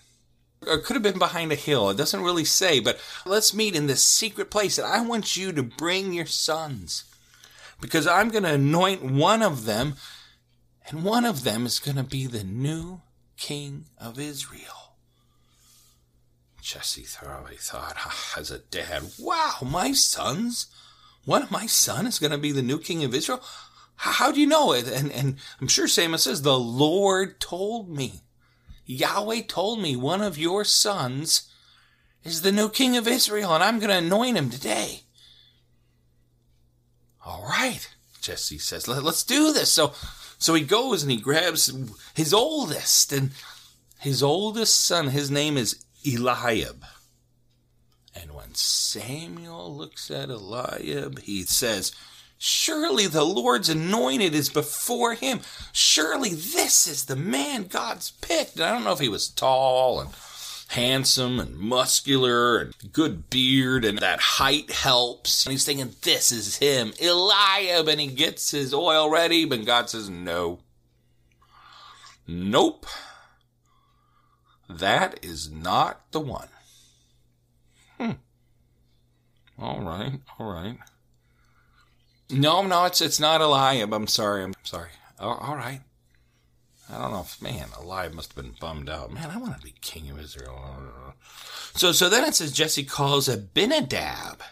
Or 0.67 0.75
it 0.75 0.85
could 0.85 0.97
have 0.97 1.03
been 1.03 1.19
behind 1.19 1.53
a 1.53 1.57
hill. 1.57 1.89
It 1.89 1.97
doesn't 1.97 2.23
really 2.23 2.45
say, 2.45 2.81
but 2.81 2.99
let's 3.25 3.55
meet 3.55 3.77
in 3.77 3.87
this 3.87 4.03
secret 4.03 4.51
place. 4.51 4.77
And 4.77 4.87
I 4.87 5.01
want 5.03 5.37
you 5.37 5.53
to 5.53 5.63
bring 5.63 6.13
your 6.13 6.27
sons 6.27 7.05
because 7.81 8.07
I'm 8.07 8.29
going 8.31 8.45
to 8.45 8.55
anoint 8.55 9.03
one 9.03 9.43
of 9.43 9.65
them, 9.65 9.95
and 10.89 11.05
one 11.05 11.25
of 11.25 11.45
them 11.45 11.67
is 11.67 11.79
going 11.79 11.97
to 11.97 12.03
be 12.03 12.27
the 12.27 12.45
new 12.45 13.03
king 13.37 13.87
of 13.99 14.19
Israel. 14.19 14.95
Jesse 16.61 17.03
thoroughly 17.03 17.57
thought, 17.57 17.97
as 18.37 18.51
a 18.51 18.59
dad, 18.59 19.03
wow, 19.19 19.57
my 19.63 19.93
sons? 19.93 20.67
One 21.25 21.43
of 21.43 21.51
my 21.51 21.67
son 21.67 22.07
is 22.07 22.19
going 22.19 22.33
to 22.33 22.39
be 22.39 22.53
the 22.53 22.63
new 22.63 22.79
king 22.79 23.05
of 23.05 23.15
Israel? 23.15 23.43
How 23.97 24.31
do 24.33 24.41
you 24.41 24.47
know 24.47 24.73
it? 24.73 24.87
And, 24.87 25.11
and 25.13 25.37
I'm 25.61 25.69
sure 25.69 25.89
Samuel 25.89 26.19
says, 26.19 26.43
the 26.43 26.59
Lord 26.59 27.41
told 27.41 27.89
me. 27.89 28.23
Yahweh 28.87 29.43
told 29.49 29.81
me 29.81 29.97
one 29.97 30.23
of 30.23 30.39
your 30.39 30.65
sons 30.65 31.53
is 32.25 32.43
the 32.43 32.53
new 32.53 32.69
king 32.69 32.97
of 32.97 33.09
Israel, 33.09 33.55
and 33.55 33.63
I'm 33.63 33.79
going 33.79 33.91
to 33.91 33.97
anoint 33.97 34.37
him 34.37 34.51
today. 34.51 35.03
All 37.29 37.45
right, 37.47 37.87
Jesse 38.23 38.57
says, 38.57 38.89
Let, 38.89 39.05
us 39.05 39.23
do 39.23 39.53
this. 39.53 39.71
So, 39.71 39.93
so 40.39 40.55
he 40.55 40.63
goes 40.63 41.03
and 41.03 41.13
he 41.13 41.19
grabs 41.19 41.71
his 42.15 42.33
oldest, 42.33 43.13
and 43.13 43.33
his 44.01 44.23
oldest 44.23 44.83
son, 44.83 45.09
his 45.09 45.31
name 45.31 45.59
is 45.59 45.85
Eliab. 46.07 46.87
And 48.15 48.33
when 48.33 48.55
Samuel 48.55 49.77
looks 49.77 50.11
at 50.11 50.31
Eliab, 50.31 51.19
he 51.19 51.43
says, 51.43 51.93
Surely 52.39 53.07
the 53.07 53.25
Lord's 53.25 53.69
anointed 53.69 54.35
is 54.35 54.49
before 54.49 55.13
him. 55.13 55.41
Surely 55.71 56.31
this 56.31 56.87
is 56.87 57.05
the 57.05 57.17
man 57.17 57.65
God's 57.65 58.11
picked. 58.11 58.55
And 58.55 58.65
I 58.65 58.73
don't 58.73 58.85
know 58.85 58.93
if 58.93 59.01
he 59.01 59.09
was 59.11 59.29
tall 59.29 60.01
and 60.01 60.15
handsome 60.69 61.41
and 61.41 61.57
muscular 61.57 62.59
and 62.59 62.75
good 62.93 63.31
beard 63.31 63.85
and 63.85 63.99
that 63.99 64.21
height 64.21 64.71
helps. 64.71 65.45
And 65.45 65.53
he's 65.53 65.65
thinking, 65.65 65.95
this 66.03 66.31
is 66.31 66.57
him, 66.57 66.93
Eliab. 67.01 67.89
And 67.89 68.01
he 68.01 68.07
gets 68.07 68.51
his 68.51 68.73
oil 68.73 69.11
ready, 69.11 69.45
but 69.45 69.65
God 69.65 69.91
says, 69.91 70.09
no. 70.09 70.61
Nope. 72.27 72.87
That 74.69 75.25
is 75.25 75.51
not 75.51 76.13
the 76.13 76.21
one. 76.21 76.49
Hmm. 77.99 78.13
All 79.59 79.81
right, 79.81 80.21
all 80.39 80.53
right. 80.53 80.79
No, 82.31 82.63
no, 82.63 82.85
it's 82.85 83.01
it's 83.01 83.19
not 83.19 83.41
Eliab. 83.41 83.93
I'm 83.95 84.07
sorry. 84.07 84.45
I'm 84.45 84.53
sorry. 84.63 84.91
all, 85.19 85.39
all 85.39 85.57
right. 85.57 85.81
I 86.91 86.99
don't 86.99 87.13
know 87.13 87.21
if 87.21 87.41
man, 87.43 87.69
Eliab 87.79 88.15
must 88.15 88.33
have 88.33 88.45
been 88.45 88.55
bummed 88.59 88.89
out. 88.89 89.13
Man, 89.13 89.31
I 89.31 89.37
want 89.37 89.57
to 89.59 89.65
be 89.65 89.75
king 89.81 90.11
of 90.11 90.21
Israel. 90.21 90.59
So 91.75 91.93
so 91.93 92.09
then 92.09 92.25
it 92.25 92.35
says 92.35 92.53
Jesse 92.53 92.85
calls 92.85 93.29
Abinadab. 93.29 94.43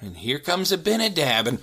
And 0.00 0.16
here 0.16 0.38
comes 0.38 0.72
Abinadab 0.72 1.46
and 1.46 1.58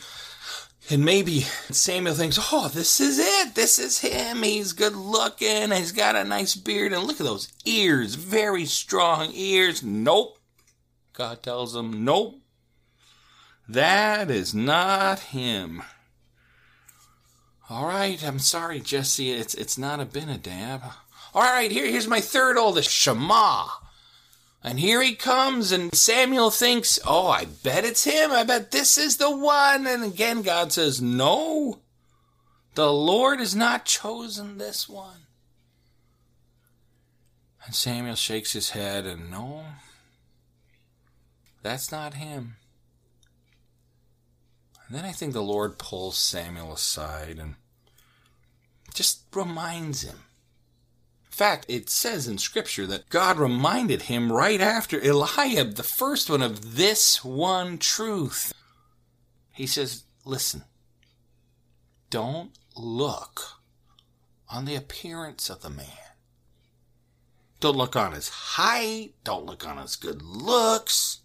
and 0.89 1.05
maybe 1.05 1.41
Samuel 1.69 2.15
thinks, 2.15 2.39
oh, 2.51 2.67
this 2.67 2.99
is 2.99 3.19
it. 3.19 3.55
This 3.55 3.77
is 3.77 3.99
him. 3.99 4.43
He's 4.43 4.73
good 4.73 4.95
looking. 4.95 5.71
He's 5.71 5.91
got 5.91 6.15
a 6.15 6.23
nice 6.23 6.55
beard. 6.55 6.91
And 6.91 7.03
look 7.03 7.19
at 7.19 7.25
those 7.25 7.51
ears. 7.65 8.15
Very 8.15 8.65
strong 8.65 9.31
ears. 9.33 9.83
Nope. 9.83 10.39
God 11.13 11.43
tells 11.43 11.75
him, 11.75 12.03
nope. 12.03 12.41
That 13.69 14.31
is 14.31 14.53
not 14.53 15.19
him. 15.19 15.83
All 17.71 17.85
right, 17.85 18.21
I'm 18.21 18.39
sorry, 18.39 18.81
Jesse. 18.81 19.31
It's 19.31 19.53
it's 19.53 19.77
not 19.77 20.01
Abinadab. 20.01 20.83
All 21.33 21.41
right, 21.41 21.71
here 21.71 21.87
here's 21.87 22.05
my 22.05 22.19
third 22.19 22.57
oldest, 22.57 22.89
Shammah. 22.89 23.69
And 24.61 24.77
here 24.77 25.01
he 25.01 25.15
comes, 25.15 25.71
and 25.71 25.95
Samuel 25.95 26.51
thinks, 26.51 26.99
Oh, 27.07 27.29
I 27.29 27.45
bet 27.45 27.85
it's 27.85 28.03
him. 28.03 28.29
I 28.31 28.43
bet 28.43 28.71
this 28.71 28.97
is 28.97 29.15
the 29.15 29.31
one. 29.31 29.87
And 29.87 30.03
again, 30.03 30.41
God 30.41 30.73
says, 30.73 31.01
No, 31.01 31.79
the 32.75 32.91
Lord 32.91 33.39
has 33.39 33.55
not 33.55 33.85
chosen 33.85 34.57
this 34.57 34.89
one. 34.89 35.27
And 37.65 37.73
Samuel 37.73 38.15
shakes 38.15 38.51
his 38.51 38.71
head, 38.71 39.05
and 39.05 39.31
no, 39.31 39.63
that's 41.63 41.89
not 41.89 42.15
him. 42.15 42.57
And 44.87 44.97
then 44.97 45.05
I 45.05 45.13
think 45.13 45.31
the 45.31 45.41
Lord 45.41 45.79
pulls 45.79 46.17
Samuel 46.17 46.73
aside 46.73 47.39
and 47.39 47.55
just 48.93 49.23
reminds 49.33 50.03
him 50.03 50.19
in 51.31 51.37
fact, 51.37 51.65
it 51.69 51.89
says 51.89 52.27
in 52.27 52.37
Scripture 52.37 52.85
that 52.87 53.09
God 53.09 53.39
reminded 53.39 54.03
him 54.03 54.33
right 54.33 54.59
after 54.59 54.99
Eliab, 54.99 55.75
the 55.75 55.81
first 55.81 56.29
one, 56.29 56.41
of 56.41 56.75
this 56.75 57.23
one 57.23 57.77
truth. 57.77 58.51
He 59.53 59.65
says, 59.65 60.03
Listen, 60.25 60.65
don't 62.09 62.51
look 62.75 63.61
on 64.49 64.65
the 64.65 64.75
appearance 64.75 65.49
of 65.49 65.61
the 65.61 65.69
man. 65.69 65.87
Don't 67.61 67.77
look 67.77 67.95
on 67.95 68.11
his 68.11 68.27
height. 68.27 69.13
Don't 69.23 69.45
look 69.45 69.65
on 69.65 69.77
his 69.77 69.95
good 69.95 70.21
looks. 70.21 71.21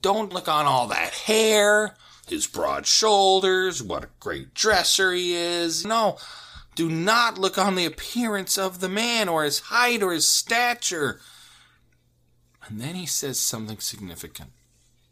Don't 0.00 0.32
look 0.32 0.48
on 0.48 0.64
all 0.64 0.86
that 0.86 1.12
hair, 1.12 1.96
his 2.26 2.46
broad 2.46 2.86
shoulders, 2.86 3.82
what 3.82 4.04
a 4.04 4.08
great 4.20 4.54
dresser 4.54 5.12
he 5.12 5.34
is. 5.34 5.84
No, 5.84 6.16
do 6.76 6.90
not 6.90 7.38
look 7.38 7.56
on 7.58 7.74
the 7.74 7.86
appearance 7.86 8.56
of 8.56 8.80
the 8.80 8.88
man, 8.88 9.28
or 9.28 9.42
his 9.42 9.58
height, 9.60 10.02
or 10.02 10.12
his 10.12 10.28
stature. 10.28 11.20
And 12.68 12.80
then 12.80 12.94
he 12.94 13.06
says 13.06 13.40
something 13.40 13.78
significant. 13.78 14.50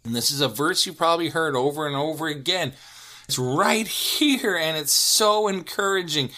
And 0.05 0.15
this 0.15 0.31
is 0.31 0.43
a 0.43 0.49
verse 0.49 0.85
you 0.85 0.93
probably 0.93 1.31
heard 1.31 1.57
over 1.57 1.87
and 1.87 1.97
over 1.97 2.29
again. 2.29 2.75
It's 3.27 3.39
right 3.39 3.89
here, 3.89 4.57
and 4.57 4.77
it's 4.77 4.93
so 4.93 5.49
encouraging. 5.49 6.29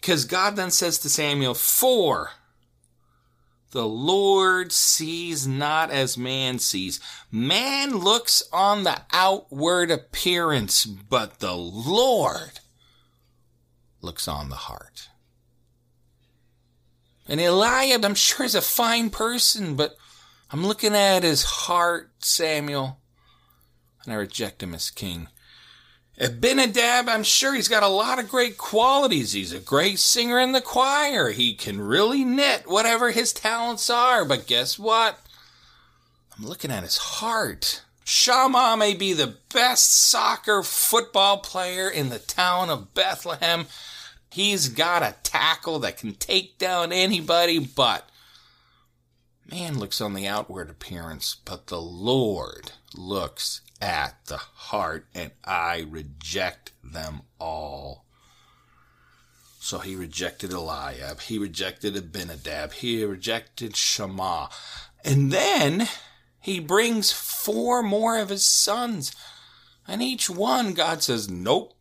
Because 0.00 0.24
God 0.24 0.54
then 0.54 0.70
says 0.70 0.98
to 1.00 1.08
Samuel, 1.08 1.54
For 1.54 2.30
the 3.72 3.88
Lord 3.88 4.70
sees 4.70 5.48
not 5.48 5.90
as 5.90 6.16
man 6.16 6.60
sees. 6.60 7.00
Man 7.32 7.98
looks 7.98 8.44
on 8.52 8.84
the 8.84 9.00
outward 9.12 9.90
appearance, 9.90 10.84
but 10.84 11.40
the 11.40 11.56
Lord 11.56 12.59
looks 14.00 14.28
on 14.28 14.48
the 14.48 14.56
heart. 14.56 15.08
And 17.28 17.40
Eliab, 17.40 18.04
I'm 18.04 18.14
sure, 18.14 18.44
is 18.44 18.54
a 18.54 18.60
fine 18.60 19.10
person, 19.10 19.76
but 19.76 19.96
I'm 20.50 20.66
looking 20.66 20.94
at 20.94 21.22
his 21.22 21.44
heart, 21.44 22.10
Samuel, 22.18 22.98
and 24.04 24.12
I 24.12 24.16
reject 24.16 24.62
him 24.62 24.74
as 24.74 24.90
king. 24.90 25.28
Abinadab, 26.18 27.08
I'm 27.08 27.22
sure 27.22 27.54
he's 27.54 27.68
got 27.68 27.82
a 27.82 27.88
lot 27.88 28.18
of 28.18 28.28
great 28.28 28.58
qualities. 28.58 29.32
He's 29.32 29.54
a 29.54 29.60
great 29.60 29.98
singer 29.98 30.38
in 30.38 30.52
the 30.52 30.60
choir. 30.60 31.30
He 31.30 31.54
can 31.54 31.80
really 31.80 32.24
knit, 32.24 32.68
whatever 32.68 33.10
his 33.10 33.32
talents 33.32 33.88
are. 33.88 34.24
But 34.26 34.46
guess 34.46 34.78
what? 34.78 35.18
I'm 36.36 36.44
looking 36.44 36.70
at 36.70 36.82
his 36.82 36.98
heart. 36.98 37.82
Shammah 38.10 38.76
may 38.76 38.94
be 38.94 39.12
the 39.12 39.36
best 39.54 39.92
soccer 39.92 40.62
football 40.62 41.38
player 41.38 41.88
in 41.88 42.08
the 42.08 42.18
town 42.18 42.68
of 42.68 42.92
Bethlehem, 42.92 43.66
He's 44.32 44.68
got 44.68 45.02
a 45.02 45.16
tackle 45.22 45.80
that 45.80 45.96
can 45.96 46.14
take 46.14 46.58
down 46.58 46.92
anybody, 46.92 47.58
but 47.58 48.08
man 49.50 49.78
looks 49.78 50.00
on 50.00 50.14
the 50.14 50.26
outward 50.26 50.70
appearance, 50.70 51.36
but 51.44 51.66
the 51.66 51.80
Lord 51.80 52.72
looks 52.96 53.60
at 53.80 54.24
the 54.26 54.36
heart, 54.36 55.06
and 55.14 55.32
I 55.44 55.84
reject 55.88 56.72
them 56.84 57.22
all. 57.40 58.04
So 59.58 59.78
he 59.80 59.96
rejected 59.96 60.52
Eliab, 60.52 61.20
he 61.22 61.38
rejected 61.38 61.96
Abinadab, 61.96 62.72
he 62.72 63.04
rejected 63.04 63.76
Shammah. 63.76 64.48
And 65.04 65.32
then 65.32 65.88
he 66.40 66.60
brings 66.60 67.12
four 67.12 67.82
more 67.82 68.18
of 68.18 68.30
his 68.30 68.44
sons. 68.44 69.14
And 69.86 70.02
each 70.02 70.30
one, 70.30 70.74
God 70.74 71.02
says, 71.02 71.28
Nope, 71.28 71.74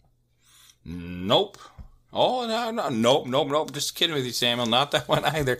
nope, 0.83 1.57
Oh, 2.11 2.47
no, 2.47 2.71
no, 2.71 2.89
nope, 2.89 3.27
nope, 3.27 3.47
nope. 3.49 3.71
Just 3.71 3.95
kidding 3.95 4.15
with 4.15 4.25
you, 4.25 4.31
Samuel. 4.31 4.67
Not 4.67 4.91
that 4.91 5.07
one 5.07 5.25
either. 5.25 5.59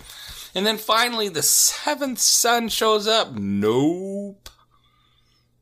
And 0.56 0.66
then 0.66 0.78
finally, 0.78 1.30
the 1.30 1.44
seventh 1.44 2.20
son 2.20 2.70
shows 2.70 3.08
up. 3.08 3.34
Nope. 3.34 4.50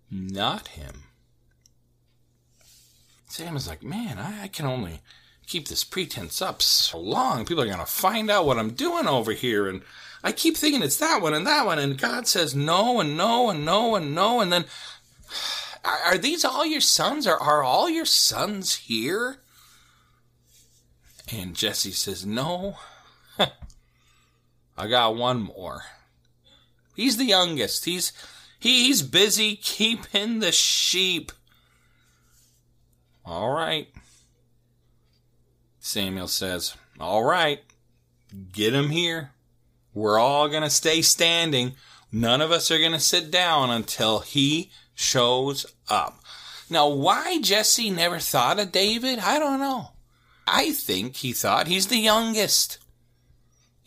Not 0.09 0.69
him. 0.69 1.03
Samuel's 3.27 3.67
like, 3.67 3.83
man, 3.83 4.17
I, 4.17 4.43
I 4.43 4.47
can 4.47 4.65
only 4.65 5.01
keep 5.45 5.67
this 5.67 5.83
pretense 5.83 6.41
up 6.41 6.61
so 6.61 6.97
long. 6.97 7.45
People 7.45 7.63
are 7.63 7.67
going 7.67 7.79
to 7.79 7.85
find 7.85 8.31
out 8.31 8.45
what 8.45 8.57
I'm 8.57 8.71
doing 8.71 9.07
over 9.07 9.33
here. 9.33 9.67
And 9.67 9.81
I 10.27 10.33
keep 10.33 10.57
thinking 10.57 10.83
it's 10.83 10.97
that 10.97 11.21
one 11.21 11.33
and 11.33 11.47
that 11.47 11.65
one. 11.65 11.79
And 11.79 11.97
God 11.97 12.27
says 12.27 12.53
no 12.53 12.99
and 12.99 13.15
no 13.15 13.49
and 13.49 13.63
no 13.63 13.95
and 13.95 14.13
no. 14.13 14.41
And 14.41 14.51
then, 14.51 14.65
are, 15.85 16.17
these 16.17 16.43
all 16.43 16.65
your 16.65 16.81
sons? 16.81 17.25
Are, 17.25 17.39
are 17.39 17.63
all 17.63 17.89
your 17.89 18.03
sons 18.03 18.75
here? 18.75 19.37
And 21.31 21.55
Jesse 21.55 21.93
says, 21.93 22.25
No, 22.25 22.75
I 24.77 24.87
got 24.89 25.15
one 25.15 25.39
more. 25.39 25.83
He's 26.93 27.15
the 27.15 27.23
youngest. 27.23 27.85
He's 27.85 28.11
he's 28.59 29.03
busy 29.03 29.55
keeping 29.55 30.39
the 30.39 30.51
sheep. 30.51 31.31
All 33.25 33.53
right. 33.53 33.87
Samuel 35.79 36.27
says, 36.27 36.75
All 36.99 37.23
right, 37.23 37.61
get 38.51 38.73
him 38.73 38.89
here. 38.89 39.31
We're 39.97 40.19
all 40.19 40.47
going 40.47 40.61
to 40.61 40.69
stay 40.69 41.01
standing. 41.01 41.73
None 42.11 42.39
of 42.39 42.51
us 42.51 42.69
are 42.69 42.77
going 42.77 42.91
to 42.91 42.99
sit 42.99 43.31
down 43.31 43.71
until 43.71 44.19
he 44.19 44.69
shows 44.93 45.65
up. 45.89 46.19
Now, 46.69 46.87
why 46.87 47.41
Jesse 47.41 47.89
never 47.89 48.19
thought 48.19 48.59
of 48.59 48.71
David, 48.71 49.17
I 49.17 49.39
don't 49.39 49.59
know. 49.59 49.89
I 50.45 50.71
think 50.71 51.15
he 51.15 51.33
thought 51.33 51.67
he's 51.67 51.87
the 51.87 51.97
youngest. 51.97 52.77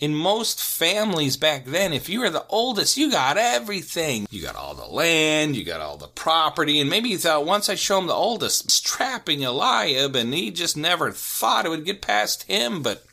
In 0.01 0.16
most 0.16 0.61
families 0.61 1.37
back 1.37 1.66
then, 1.66 1.92
if 1.92 2.09
you 2.09 2.20
were 2.20 2.31
the 2.31 2.46
oldest, 2.49 2.96
you 2.96 3.12
got 3.12 3.37
everything. 3.37 4.27
You 4.31 4.42
got 4.42 4.57
all 4.57 4.75
the 4.75 4.87
land, 4.87 5.55
you 5.55 5.64
got 5.64 5.81
all 5.81 5.96
the 5.96 6.09
property, 6.09 6.81
and 6.81 6.90
maybe 6.90 7.11
he 7.11 7.18
thought 7.18 7.46
once 7.46 7.68
I 7.68 7.77
show 7.77 7.99
him 7.99 8.09
the 8.09 8.14
oldest, 8.14 8.68
strapping 8.73 9.44
Eliab, 9.44 10.16
and 10.16 10.35
he 10.35 10.51
just 10.51 10.77
never 10.77 11.12
thought 11.12 11.66
it 11.66 11.68
would 11.68 11.85
get 11.85 12.03
past 12.03 12.44
him. 12.44 12.83
But 12.83 13.05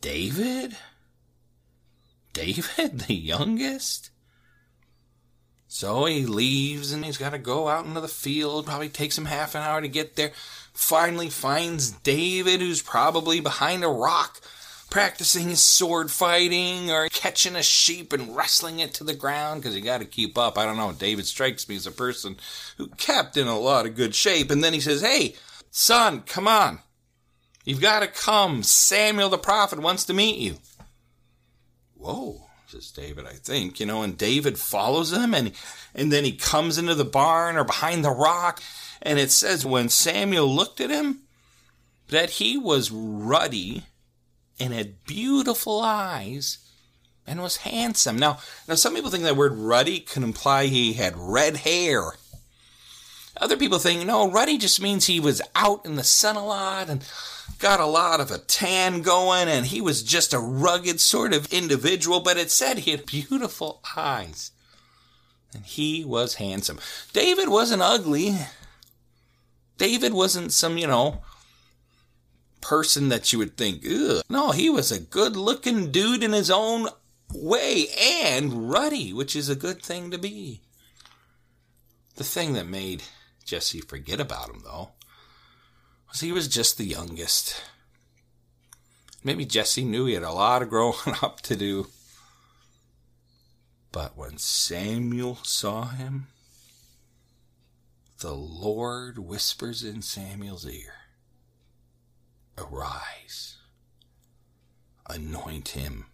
David? 0.00 0.78
David, 2.32 3.00
the 3.06 3.14
youngest? 3.14 4.10
So 5.68 6.06
he 6.06 6.26
leaves 6.26 6.92
and 6.92 7.04
he's 7.04 7.18
got 7.18 7.30
to 7.30 7.38
go 7.38 7.68
out 7.68 7.86
into 7.86 8.00
the 8.00 8.08
field. 8.08 8.66
Probably 8.66 8.88
takes 8.88 9.16
him 9.16 9.26
half 9.26 9.54
an 9.54 9.62
hour 9.62 9.80
to 9.80 9.88
get 9.88 10.16
there 10.16 10.32
finally 10.80 11.28
finds 11.28 11.90
David, 11.90 12.60
who's 12.60 12.82
probably 12.82 13.40
behind 13.40 13.84
a 13.84 13.88
rock, 13.88 14.40
practicing 14.88 15.48
his 15.48 15.60
sword 15.60 16.10
fighting 16.10 16.90
or 16.90 17.08
catching 17.10 17.54
a 17.54 17.62
sheep 17.62 18.12
and 18.12 18.34
wrestling 18.34 18.80
it 18.80 18.94
to 18.94 19.04
the 19.04 19.14
ground 19.14 19.60
because 19.60 19.76
you 19.76 19.82
got 19.82 19.98
to 19.98 20.06
keep 20.06 20.36
up. 20.36 20.58
I 20.58 20.64
don't 20.64 20.76
know. 20.76 20.92
David 20.92 21.26
strikes 21.26 21.68
me 21.68 21.76
as 21.76 21.86
a 21.86 21.92
person 21.92 22.36
who 22.76 22.88
kept 22.88 23.36
in 23.36 23.46
a 23.46 23.58
lot 23.58 23.86
of 23.86 23.94
good 23.94 24.14
shape. 24.14 24.50
And 24.50 24.64
then 24.64 24.72
he 24.72 24.80
says, 24.80 25.02
Hey, 25.02 25.36
son, 25.70 26.22
come 26.22 26.48
on. 26.48 26.80
You've 27.64 27.80
got 27.80 28.00
to 28.00 28.08
come. 28.08 28.62
Samuel 28.62 29.28
the 29.28 29.38
prophet 29.38 29.80
wants 29.80 30.04
to 30.06 30.14
meet 30.14 30.38
you. 30.38 30.56
Whoa, 32.00 32.46
says 32.66 32.90
David, 32.90 33.26
I 33.26 33.34
think, 33.34 33.78
you 33.78 33.84
know, 33.84 34.02
and 34.02 34.16
David 34.16 34.58
follows 34.58 35.12
him 35.12 35.34
and, 35.34 35.52
and 35.94 36.10
then 36.10 36.24
he 36.24 36.32
comes 36.32 36.78
into 36.78 36.94
the 36.94 37.04
barn 37.04 37.58
or 37.58 37.64
behind 37.64 38.02
the 38.02 38.10
rock 38.10 38.62
and 39.02 39.18
it 39.18 39.30
says 39.30 39.66
when 39.66 39.90
Samuel 39.90 40.46
looked 40.46 40.80
at 40.80 40.90
him, 40.90 41.20
that 42.08 42.30
he 42.30 42.56
was 42.56 42.90
ruddy 42.90 43.84
and 44.58 44.72
had 44.72 45.04
beautiful 45.04 45.80
eyes 45.80 46.58
and 47.26 47.42
was 47.42 47.58
handsome. 47.58 48.16
Now, 48.16 48.38
now 48.66 48.76
some 48.76 48.94
people 48.94 49.10
think 49.10 49.24
that 49.24 49.36
word 49.36 49.54
ruddy 49.54 50.00
can 50.00 50.22
imply 50.22 50.66
he 50.66 50.94
had 50.94 51.14
red 51.16 51.58
hair. 51.58 52.14
Other 53.36 53.56
people 53.56 53.78
think, 53.78 54.06
no, 54.06 54.30
ruddy 54.30 54.58
just 54.58 54.80
means 54.80 55.06
he 55.06 55.20
was 55.20 55.42
out 55.54 55.84
in 55.84 55.96
the 55.96 56.04
sun 56.04 56.36
a 56.36 56.44
lot 56.44 56.88
and 56.88 57.04
got 57.60 57.78
a 57.78 57.86
lot 57.86 58.20
of 58.20 58.30
a 58.30 58.38
tan 58.38 59.02
going 59.02 59.48
and 59.48 59.66
he 59.66 59.80
was 59.80 60.02
just 60.02 60.32
a 60.32 60.38
rugged 60.38 61.00
sort 61.00 61.32
of 61.32 61.52
individual, 61.52 62.20
but 62.20 62.36
it 62.36 62.50
said 62.50 62.78
he 62.78 62.90
had 62.90 63.06
beautiful 63.06 63.82
eyes. 63.96 64.50
And 65.54 65.64
he 65.64 66.04
was 66.04 66.34
handsome. 66.34 66.80
David 67.12 67.48
wasn't 67.48 67.82
ugly. 67.82 68.36
David 69.78 70.12
wasn't 70.14 70.52
some, 70.52 70.78
you 70.78 70.86
know, 70.86 71.22
person 72.60 73.08
that 73.08 73.32
you 73.32 73.38
would 73.38 73.56
think, 73.56 73.84
ugh. 73.84 74.22
No, 74.28 74.50
he 74.52 74.70
was 74.70 74.92
a 74.92 75.00
good 75.00 75.36
looking 75.36 75.90
dude 75.90 76.22
in 76.22 76.32
his 76.32 76.50
own 76.50 76.88
way 77.34 77.86
and 77.98 78.70
ruddy, 78.70 79.12
which 79.12 79.34
is 79.34 79.48
a 79.48 79.56
good 79.56 79.82
thing 79.82 80.10
to 80.10 80.18
be. 80.18 80.60
The 82.16 82.24
thing 82.24 82.52
that 82.54 82.66
made 82.66 83.02
Jesse 83.44 83.80
forget 83.80 84.20
about 84.20 84.50
him, 84.50 84.60
though, 84.62 84.90
was 86.10 86.20
he 86.20 86.32
was 86.32 86.48
just 86.48 86.76
the 86.76 86.84
youngest. 86.84 87.62
Maybe 89.22 89.44
Jesse 89.44 89.84
knew 89.84 90.06
he 90.06 90.14
had 90.14 90.22
a 90.22 90.32
lot 90.32 90.62
of 90.62 90.70
growing 90.70 90.96
up 91.22 91.40
to 91.42 91.56
do. 91.56 91.88
But 93.92 94.16
when 94.16 94.38
Samuel 94.38 95.38
saw 95.42 95.86
him, 95.88 96.28
the 98.20 98.34
Lord 98.34 99.18
whispers 99.18 99.82
in 99.82 100.02
Samuel's 100.02 100.66
ear, 100.66 100.92
Arise, 102.56 103.56
anoint 105.08 105.70
him, 105.70 106.06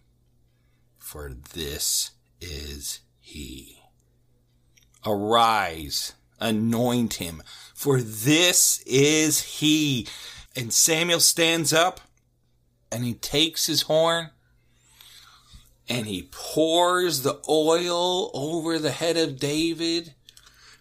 for 0.97 1.31
this 1.53 2.11
is 2.41 3.01
he. 3.19 3.79
Arise, 5.05 6.13
anoint 6.39 7.15
him, 7.15 7.43
for 7.73 8.01
this 8.01 8.81
is 8.85 9.59
he. 9.59 10.07
And 10.55 10.73
Samuel 10.73 11.19
stands 11.19 11.71
up 11.71 12.01
and 12.91 13.03
he 13.03 13.13
takes 13.13 13.67
his 13.67 13.83
horn 13.83 14.31
and 15.87 16.07
he 16.07 16.29
pours 16.31 17.21
the 17.21 17.39
oil 17.47 18.31
over 18.33 18.79
the 18.79 18.91
head 18.91 19.17
of 19.17 19.39
David 19.39 20.13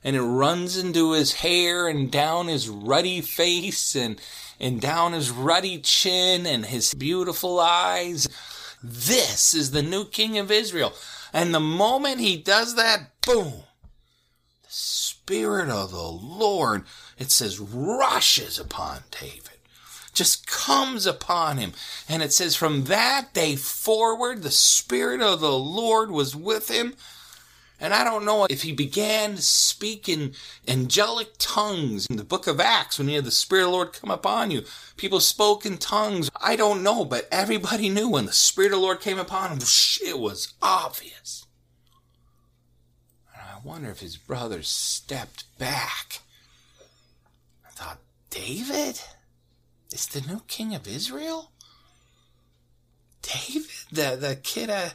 and 0.06 0.14
it 0.14 0.22
runs 0.22 0.76
into 0.76 1.12
his 1.12 1.32
hair 1.34 1.88
and 1.88 2.12
down 2.12 2.46
his 2.46 2.68
ruddy 2.68 3.20
face 3.20 3.96
and, 3.96 4.20
and 4.60 4.80
down 4.80 5.12
his 5.12 5.32
ruddy 5.32 5.78
chin 5.78 6.46
and 6.46 6.66
his 6.66 6.94
beautiful 6.94 7.58
eyes. 7.58 8.28
This 8.80 9.52
is 9.52 9.72
the 9.72 9.82
new 9.82 10.04
king 10.04 10.38
of 10.38 10.52
Israel. 10.52 10.92
And 11.32 11.52
the 11.52 11.60
moment 11.60 12.20
he 12.20 12.36
does 12.36 12.76
that, 12.76 13.20
boom, 13.20 13.64
the 14.66 14.72
Spirit 14.72 15.68
of 15.68 15.90
the 15.90 16.02
Lord, 16.02 16.84
it 17.18 17.30
says, 17.30 17.58
rushes 17.58 18.58
upon 18.58 19.00
David 19.10 19.42
just 20.12 20.46
comes 20.46 21.04
upon 21.04 21.58
him. 21.58 21.74
And 22.08 22.22
it 22.22 22.32
says, 22.32 22.56
from 22.56 22.84
that 22.84 23.34
day 23.34 23.54
forward, 23.54 24.42
the 24.42 24.50
Spirit 24.50 25.20
of 25.20 25.40
the 25.40 25.52
Lord 25.52 26.10
was 26.10 26.34
with 26.34 26.70
him 26.70 26.94
and 27.78 27.92
I 27.92 28.04
don't 28.04 28.24
know 28.24 28.46
if 28.48 28.62
he 28.62 28.72
began 28.72 29.36
to 29.36 29.42
speak 29.42 30.08
in 30.08 30.32
angelic 30.66 31.34
tongues 31.38 32.06
in 32.08 32.16
the 32.16 32.24
book 32.24 32.46
of 32.46 32.58
Acts 32.58 32.98
when 32.98 33.08
he 33.08 33.14
had 33.14 33.24
the 33.24 33.30
Spirit 33.30 33.64
of 33.64 33.68
the 33.68 33.72
Lord 33.72 33.92
come 33.92 34.10
upon 34.10 34.50
you. 34.50 34.62
People 34.96 35.20
spoke 35.20 35.66
in 35.66 35.76
tongues. 35.76 36.30
I 36.40 36.56
don't 36.56 36.82
know, 36.82 37.04
but 37.04 37.28
everybody 37.30 37.90
knew 37.90 38.08
when 38.08 38.24
the 38.24 38.32
Spirit 38.32 38.72
of 38.72 38.78
the 38.78 38.82
Lord 38.82 39.00
came 39.00 39.18
upon 39.18 39.50
him, 39.50 39.58
it 39.58 40.18
was 40.18 40.54
obvious. 40.62 41.45
Wonder 43.66 43.90
if 43.90 43.98
his 43.98 44.16
brothers 44.16 44.68
stepped 44.68 45.44
back. 45.58 46.20
I 47.66 47.70
thought, 47.70 47.98
David 48.30 49.00
is 49.92 50.06
the 50.06 50.20
new 50.20 50.42
king 50.46 50.72
of 50.72 50.86
Israel? 50.86 51.50
David, 53.22 53.68
the, 53.90 54.16
the 54.20 54.36
kid 54.36 54.70
I, 54.70 54.92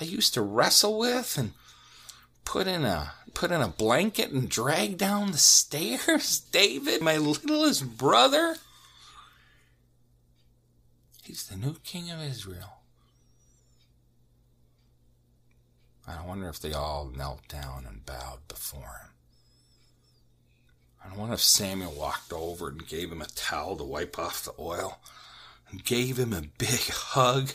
I 0.00 0.04
used 0.04 0.32
to 0.32 0.40
wrestle 0.40 0.98
with 0.98 1.36
and 1.36 1.52
put 2.46 2.66
in 2.66 2.86
a 2.86 3.12
put 3.34 3.50
in 3.50 3.60
a 3.60 3.68
blanket 3.68 4.30
and 4.30 4.48
drag 4.48 4.96
down 4.96 5.32
the 5.32 5.38
stairs? 5.38 6.40
David, 6.52 7.02
my 7.02 7.18
littlest 7.18 7.98
brother? 7.98 8.56
He's 11.22 11.46
the 11.48 11.56
new 11.56 11.74
king 11.84 12.10
of 12.10 12.22
Israel. 12.22 12.75
I 16.06 16.24
wonder 16.24 16.48
if 16.48 16.60
they 16.60 16.72
all 16.72 17.10
knelt 17.16 17.48
down 17.48 17.84
and 17.86 18.06
bowed 18.06 18.46
before 18.48 18.80
him. 18.80 19.10
I 21.04 21.16
wonder 21.16 21.34
if 21.34 21.40
Samuel 21.42 21.92
walked 21.92 22.32
over 22.32 22.68
and 22.68 22.86
gave 22.86 23.10
him 23.10 23.22
a 23.22 23.26
towel 23.26 23.76
to 23.76 23.84
wipe 23.84 24.18
off 24.18 24.44
the 24.44 24.52
oil 24.58 25.00
and 25.70 25.84
gave 25.84 26.18
him 26.18 26.32
a 26.32 26.42
big 26.58 26.68
hug. 26.90 27.50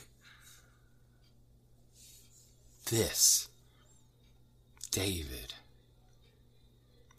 This 2.90 3.50
David 4.92 5.54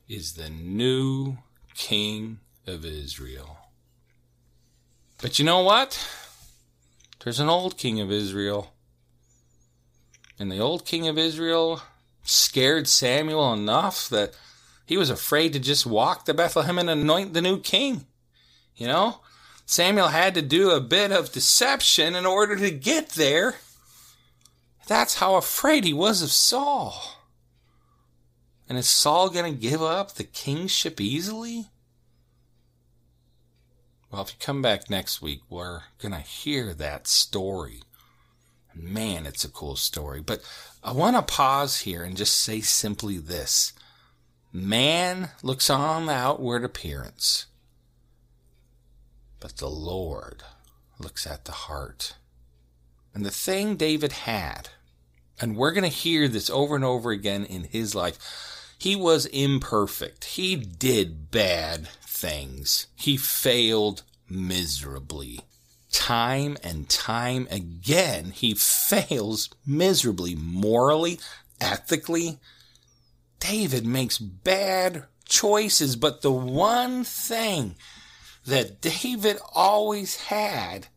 is 0.08 0.34
the 0.34 0.50
new 0.50 1.38
king 1.74 2.40
of 2.66 2.84
Israel. 2.84 3.56
But 5.20 5.38
you 5.38 5.44
know 5.44 5.62
what? 5.62 6.06
There's 7.20 7.40
an 7.40 7.48
old 7.48 7.78
king 7.78 8.00
of 8.00 8.10
Israel. 8.10 8.71
And 10.42 10.50
the 10.50 10.59
old 10.59 10.85
king 10.85 11.07
of 11.07 11.18
Israel 11.18 11.83
scared 12.24 12.88
Samuel 12.88 13.52
enough 13.52 14.09
that 14.09 14.35
he 14.85 14.96
was 14.96 15.09
afraid 15.09 15.52
to 15.52 15.61
just 15.61 15.87
walk 15.87 16.24
to 16.24 16.35
Bethlehem 16.35 16.81
and 16.81 16.90
anoint 16.90 17.33
the 17.33 17.40
new 17.40 17.61
king. 17.61 18.07
You 18.74 18.88
know, 18.88 19.20
Samuel 19.66 20.09
had 20.09 20.35
to 20.35 20.42
do 20.42 20.72
a 20.72 20.81
bit 20.81 21.12
of 21.12 21.31
deception 21.31 22.16
in 22.16 22.26
order 22.26 22.57
to 22.57 22.72
get 22.72 23.11
there. 23.11 23.55
That's 24.88 25.18
how 25.18 25.37
afraid 25.37 25.85
he 25.85 25.92
was 25.92 26.22
of 26.22 26.33
Saul. 26.33 27.00
And 28.68 28.76
is 28.76 28.88
Saul 28.88 29.31
going 29.31 29.55
to 29.55 29.61
give 29.61 29.81
up 29.81 30.14
the 30.14 30.24
kingship 30.24 31.00
easily? 31.00 31.68
Well, 34.11 34.22
if 34.22 34.31
you 34.31 34.37
come 34.40 34.61
back 34.61 34.90
next 34.90 35.22
week, 35.22 35.42
we're 35.48 35.83
going 36.00 36.14
to 36.14 36.18
hear 36.18 36.74
that 36.74 37.07
story. 37.07 37.83
Man, 38.74 39.26
it's 39.26 39.44
a 39.44 39.50
cool 39.50 39.76
story. 39.76 40.20
But 40.20 40.42
I 40.82 40.92
want 40.92 41.16
to 41.16 41.22
pause 41.22 41.80
here 41.80 42.02
and 42.02 42.16
just 42.16 42.40
say 42.40 42.61
simply 42.61 43.18
this 43.18 43.72
Man 44.52 45.30
looks 45.42 45.70
on 45.70 46.06
the 46.06 46.12
outward 46.12 46.64
appearance, 46.64 47.46
but 49.40 49.56
the 49.56 49.70
Lord 49.70 50.42
looks 50.98 51.26
at 51.26 51.44
the 51.44 51.52
heart. 51.52 52.16
And 53.14 53.24
the 53.26 53.30
thing 53.30 53.76
David 53.76 54.12
had, 54.12 54.70
and 55.40 55.56
we're 55.56 55.72
going 55.72 55.82
to 55.82 55.88
hear 55.88 56.28
this 56.28 56.48
over 56.48 56.74
and 56.76 56.85
over 56.85 57.11
again 57.11 57.44
in 57.44 57.64
his 57.64 57.94
life 57.94 58.18
he 58.82 58.96
was 58.96 59.26
imperfect. 59.26 60.24
He 60.24 60.56
did 60.56 61.30
bad 61.30 61.87
things. 62.04 62.88
He 62.96 63.16
failed 63.16 64.02
miserably. 64.28 65.42
Time 65.92 66.57
and 66.64 66.88
time 66.88 67.46
again, 67.50 68.31
he 68.31 68.55
fails 68.55 69.50
miserably, 69.66 70.35
morally, 70.35 71.20
ethically. 71.61 72.38
David 73.38 73.87
makes 73.87 74.18
bad 74.18 75.05
choices, 75.24 75.96
but 75.96 76.22
the 76.22 76.33
one 76.33 77.05
thing 77.05 77.76
that 78.46 78.81
David 78.81 79.38
always 79.55 80.16
had 80.16 80.88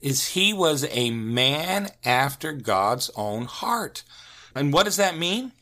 is 0.00 0.28
he 0.28 0.52
was 0.52 0.86
a 0.90 1.10
man 1.10 1.90
after 2.04 2.52
God's 2.52 3.10
own 3.16 3.44
heart. 3.44 4.02
And 4.54 4.72
what 4.72 4.84
does 4.84 4.96
that 4.96 5.18
mean? 5.18 5.52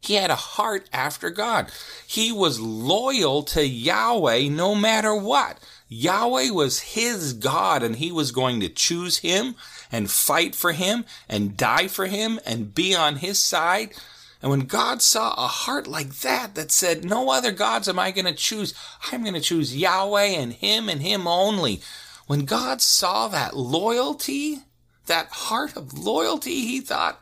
He 0.00 0.14
had 0.14 0.30
a 0.30 0.36
heart 0.36 0.88
after 0.92 1.30
God. 1.30 1.70
He 2.06 2.32
was 2.32 2.58
loyal 2.58 3.42
to 3.44 3.66
Yahweh 3.66 4.48
no 4.48 4.74
matter 4.74 5.14
what. 5.14 5.58
Yahweh 5.92 6.50
was 6.50 6.78
his 6.80 7.32
God 7.32 7.82
and 7.82 7.96
he 7.96 8.12
was 8.12 8.30
going 8.30 8.60
to 8.60 8.68
choose 8.68 9.18
him 9.18 9.56
and 9.90 10.08
fight 10.08 10.54
for 10.54 10.70
him 10.70 11.04
and 11.28 11.56
die 11.56 11.88
for 11.88 12.06
him 12.06 12.38
and 12.46 12.72
be 12.72 12.94
on 12.94 13.16
his 13.16 13.40
side. 13.40 13.92
And 14.40 14.52
when 14.52 14.60
God 14.60 15.02
saw 15.02 15.34
a 15.34 15.48
heart 15.48 15.88
like 15.88 16.20
that, 16.20 16.54
that 16.54 16.70
said, 16.70 17.04
no 17.04 17.30
other 17.30 17.50
gods 17.50 17.88
am 17.88 17.98
I 17.98 18.12
going 18.12 18.26
to 18.26 18.32
choose. 18.32 18.72
I'm 19.10 19.22
going 19.22 19.34
to 19.34 19.40
choose 19.40 19.76
Yahweh 19.76 20.26
and 20.26 20.52
him 20.52 20.88
and 20.88 21.02
him 21.02 21.26
only. 21.26 21.82
When 22.28 22.44
God 22.44 22.80
saw 22.80 23.26
that 23.26 23.56
loyalty, 23.56 24.60
that 25.06 25.26
heart 25.26 25.76
of 25.76 25.98
loyalty, 25.98 26.60
he 26.60 26.80
thought, 26.80 27.20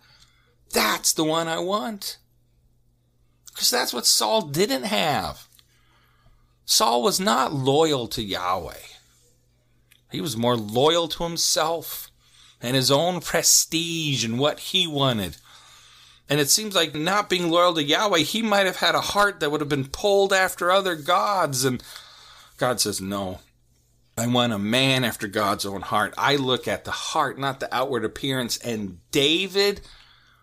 that's 0.75 1.15
the 1.15 1.25
one 1.25 1.49
I 1.49 1.59
want. 1.59 2.19
Because 3.47 3.71
that's 3.71 3.95
what 3.95 4.05
Saul 4.05 4.43
didn't 4.43 4.85
have. 4.85 5.48
Saul 6.71 7.03
was 7.03 7.19
not 7.19 7.55
loyal 7.55 8.09
to 8.09 8.23
Yahweh. 8.23 8.75
He 10.13 10.21
was 10.21 10.37
more 10.37 10.55
loyal 10.55 11.09
to 11.09 11.25
himself 11.25 12.11
and 12.61 12.77
his 12.77 12.91
own 12.91 13.23
prestige 13.23 14.23
and 14.23 14.39
what 14.39 14.61
he 14.61 14.87
wanted. 14.87 15.39
And 16.29 16.39
it 16.41 16.51
seems 16.51 16.75
like 16.75 16.95
not 16.95 17.31
being 17.31 17.51
loyal 17.51 17.73
to 17.73 17.83
Yahweh, 17.83 18.19
he 18.19 18.43
might 18.43 18.67
have 18.67 18.77
had 18.77 18.95
a 18.95 19.01
heart 19.01 19.41
that 19.41 19.51
would 19.51 19.63
have 19.63 19.71
been 19.71 19.87
pulled 19.87 20.31
after 20.31 20.71
other 20.71 20.95
gods. 20.95 21.65
And 21.65 21.83
God 22.59 22.83
says, 22.83 23.01
No, 23.01 23.39
I 24.19 24.27
want 24.27 24.53
a 24.53 24.59
man 24.59 25.05
after 25.05 25.27
God's 25.27 25.65
own 25.65 25.81
heart. 25.81 26.13
I 26.19 26.37
look 26.37 26.69
at 26.69 26.85
the 26.85 26.91
heart, 26.91 27.39
not 27.39 27.61
the 27.61 27.75
outward 27.75 28.05
appearance. 28.05 28.59
And 28.59 28.99
David 29.11 29.81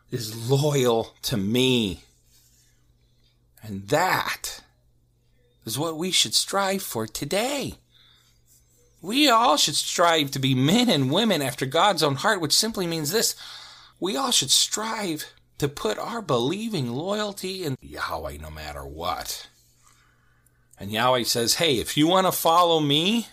is 0.09 0.49
loyal 0.49 1.13
to 1.21 1.37
me. 1.37 2.01
And 3.61 3.87
that 3.89 4.61
is 5.65 5.79
what 5.79 5.97
we 5.97 6.11
should 6.11 6.33
strive 6.33 6.83
for 6.83 7.07
today. 7.07 7.75
We 9.01 9.29
all 9.29 9.57
should 9.57 9.75
strive 9.75 10.31
to 10.31 10.39
be 10.39 10.55
men 10.55 10.89
and 10.89 11.11
women 11.11 11.41
after 11.41 11.65
God's 11.65 12.03
own 12.03 12.15
heart, 12.15 12.41
which 12.41 12.53
simply 12.53 12.87
means 12.87 13.11
this 13.11 13.35
we 13.99 14.15
all 14.15 14.31
should 14.31 14.51
strive 14.51 15.31
to 15.57 15.67
put 15.67 15.97
our 15.97 16.21
believing 16.21 16.91
loyalty 16.91 17.63
in 17.63 17.77
Yahweh 17.81 18.37
no 18.41 18.49
matter 18.49 18.85
what. 18.85 19.47
And 20.77 20.91
Yahweh 20.91 21.23
says, 21.23 21.55
hey, 21.55 21.75
if 21.79 21.95
you 21.95 22.07
want 22.07 22.27
to 22.27 22.31
follow 22.31 22.79
me, 22.79 23.27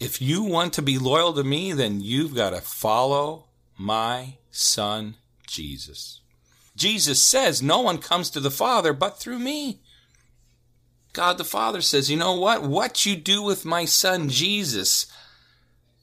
if 0.00 0.20
you 0.20 0.42
want 0.42 0.72
to 0.74 0.82
be 0.82 0.98
loyal 0.98 1.32
to 1.34 1.44
me, 1.44 1.72
then 1.72 2.00
you've 2.00 2.34
got 2.34 2.50
to 2.50 2.60
follow 2.60 3.44
my 3.78 4.38
son, 4.50 5.14
Jesus. 5.46 6.20
Jesus 6.74 7.22
says, 7.22 7.62
no 7.62 7.80
one 7.80 7.98
comes 7.98 8.28
to 8.30 8.40
the 8.40 8.50
Father 8.50 8.92
but 8.92 9.18
through 9.18 9.38
me. 9.38 9.80
God 11.14 11.38
the 11.38 11.44
Father 11.44 11.80
says, 11.80 12.10
you 12.10 12.16
know 12.16 12.34
what? 12.34 12.64
What 12.64 13.06
you 13.06 13.14
do 13.14 13.40
with 13.40 13.64
my 13.64 13.84
son, 13.84 14.28
Jesus, 14.28 15.06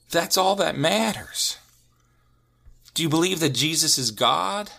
that's 0.09 0.37
all 0.37 0.55
that 0.55 0.77
matters. 0.77 1.57
Do 2.93 3.03
you 3.03 3.09
believe 3.09 3.41
that 3.41 3.53
Jesus 3.53 3.97
is 3.97 4.09
God? 4.11 4.71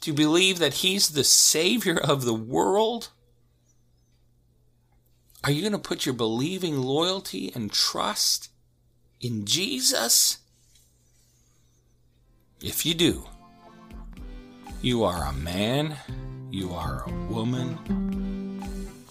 Do 0.00 0.10
you 0.10 0.16
believe 0.16 0.58
that 0.58 0.74
He's 0.74 1.10
the 1.10 1.22
Savior 1.22 1.98
of 1.98 2.24
the 2.24 2.34
world? 2.34 3.10
Are 5.44 5.50
you 5.50 5.60
going 5.60 5.72
to 5.72 5.78
put 5.78 6.06
your 6.06 6.14
believing 6.14 6.78
loyalty 6.78 7.52
and 7.54 7.70
trust 7.70 8.50
in 9.20 9.44
Jesus? 9.44 10.38
If 12.62 12.86
you 12.86 12.94
do, 12.94 13.24
you 14.80 15.04
are 15.04 15.24
a 15.24 15.32
man, 15.34 15.96
you 16.50 16.72
are 16.72 17.04
a 17.06 17.12
woman 17.32 18.09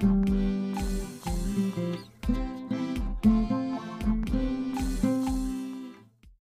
Thank 0.00 0.28
you. 0.28 0.37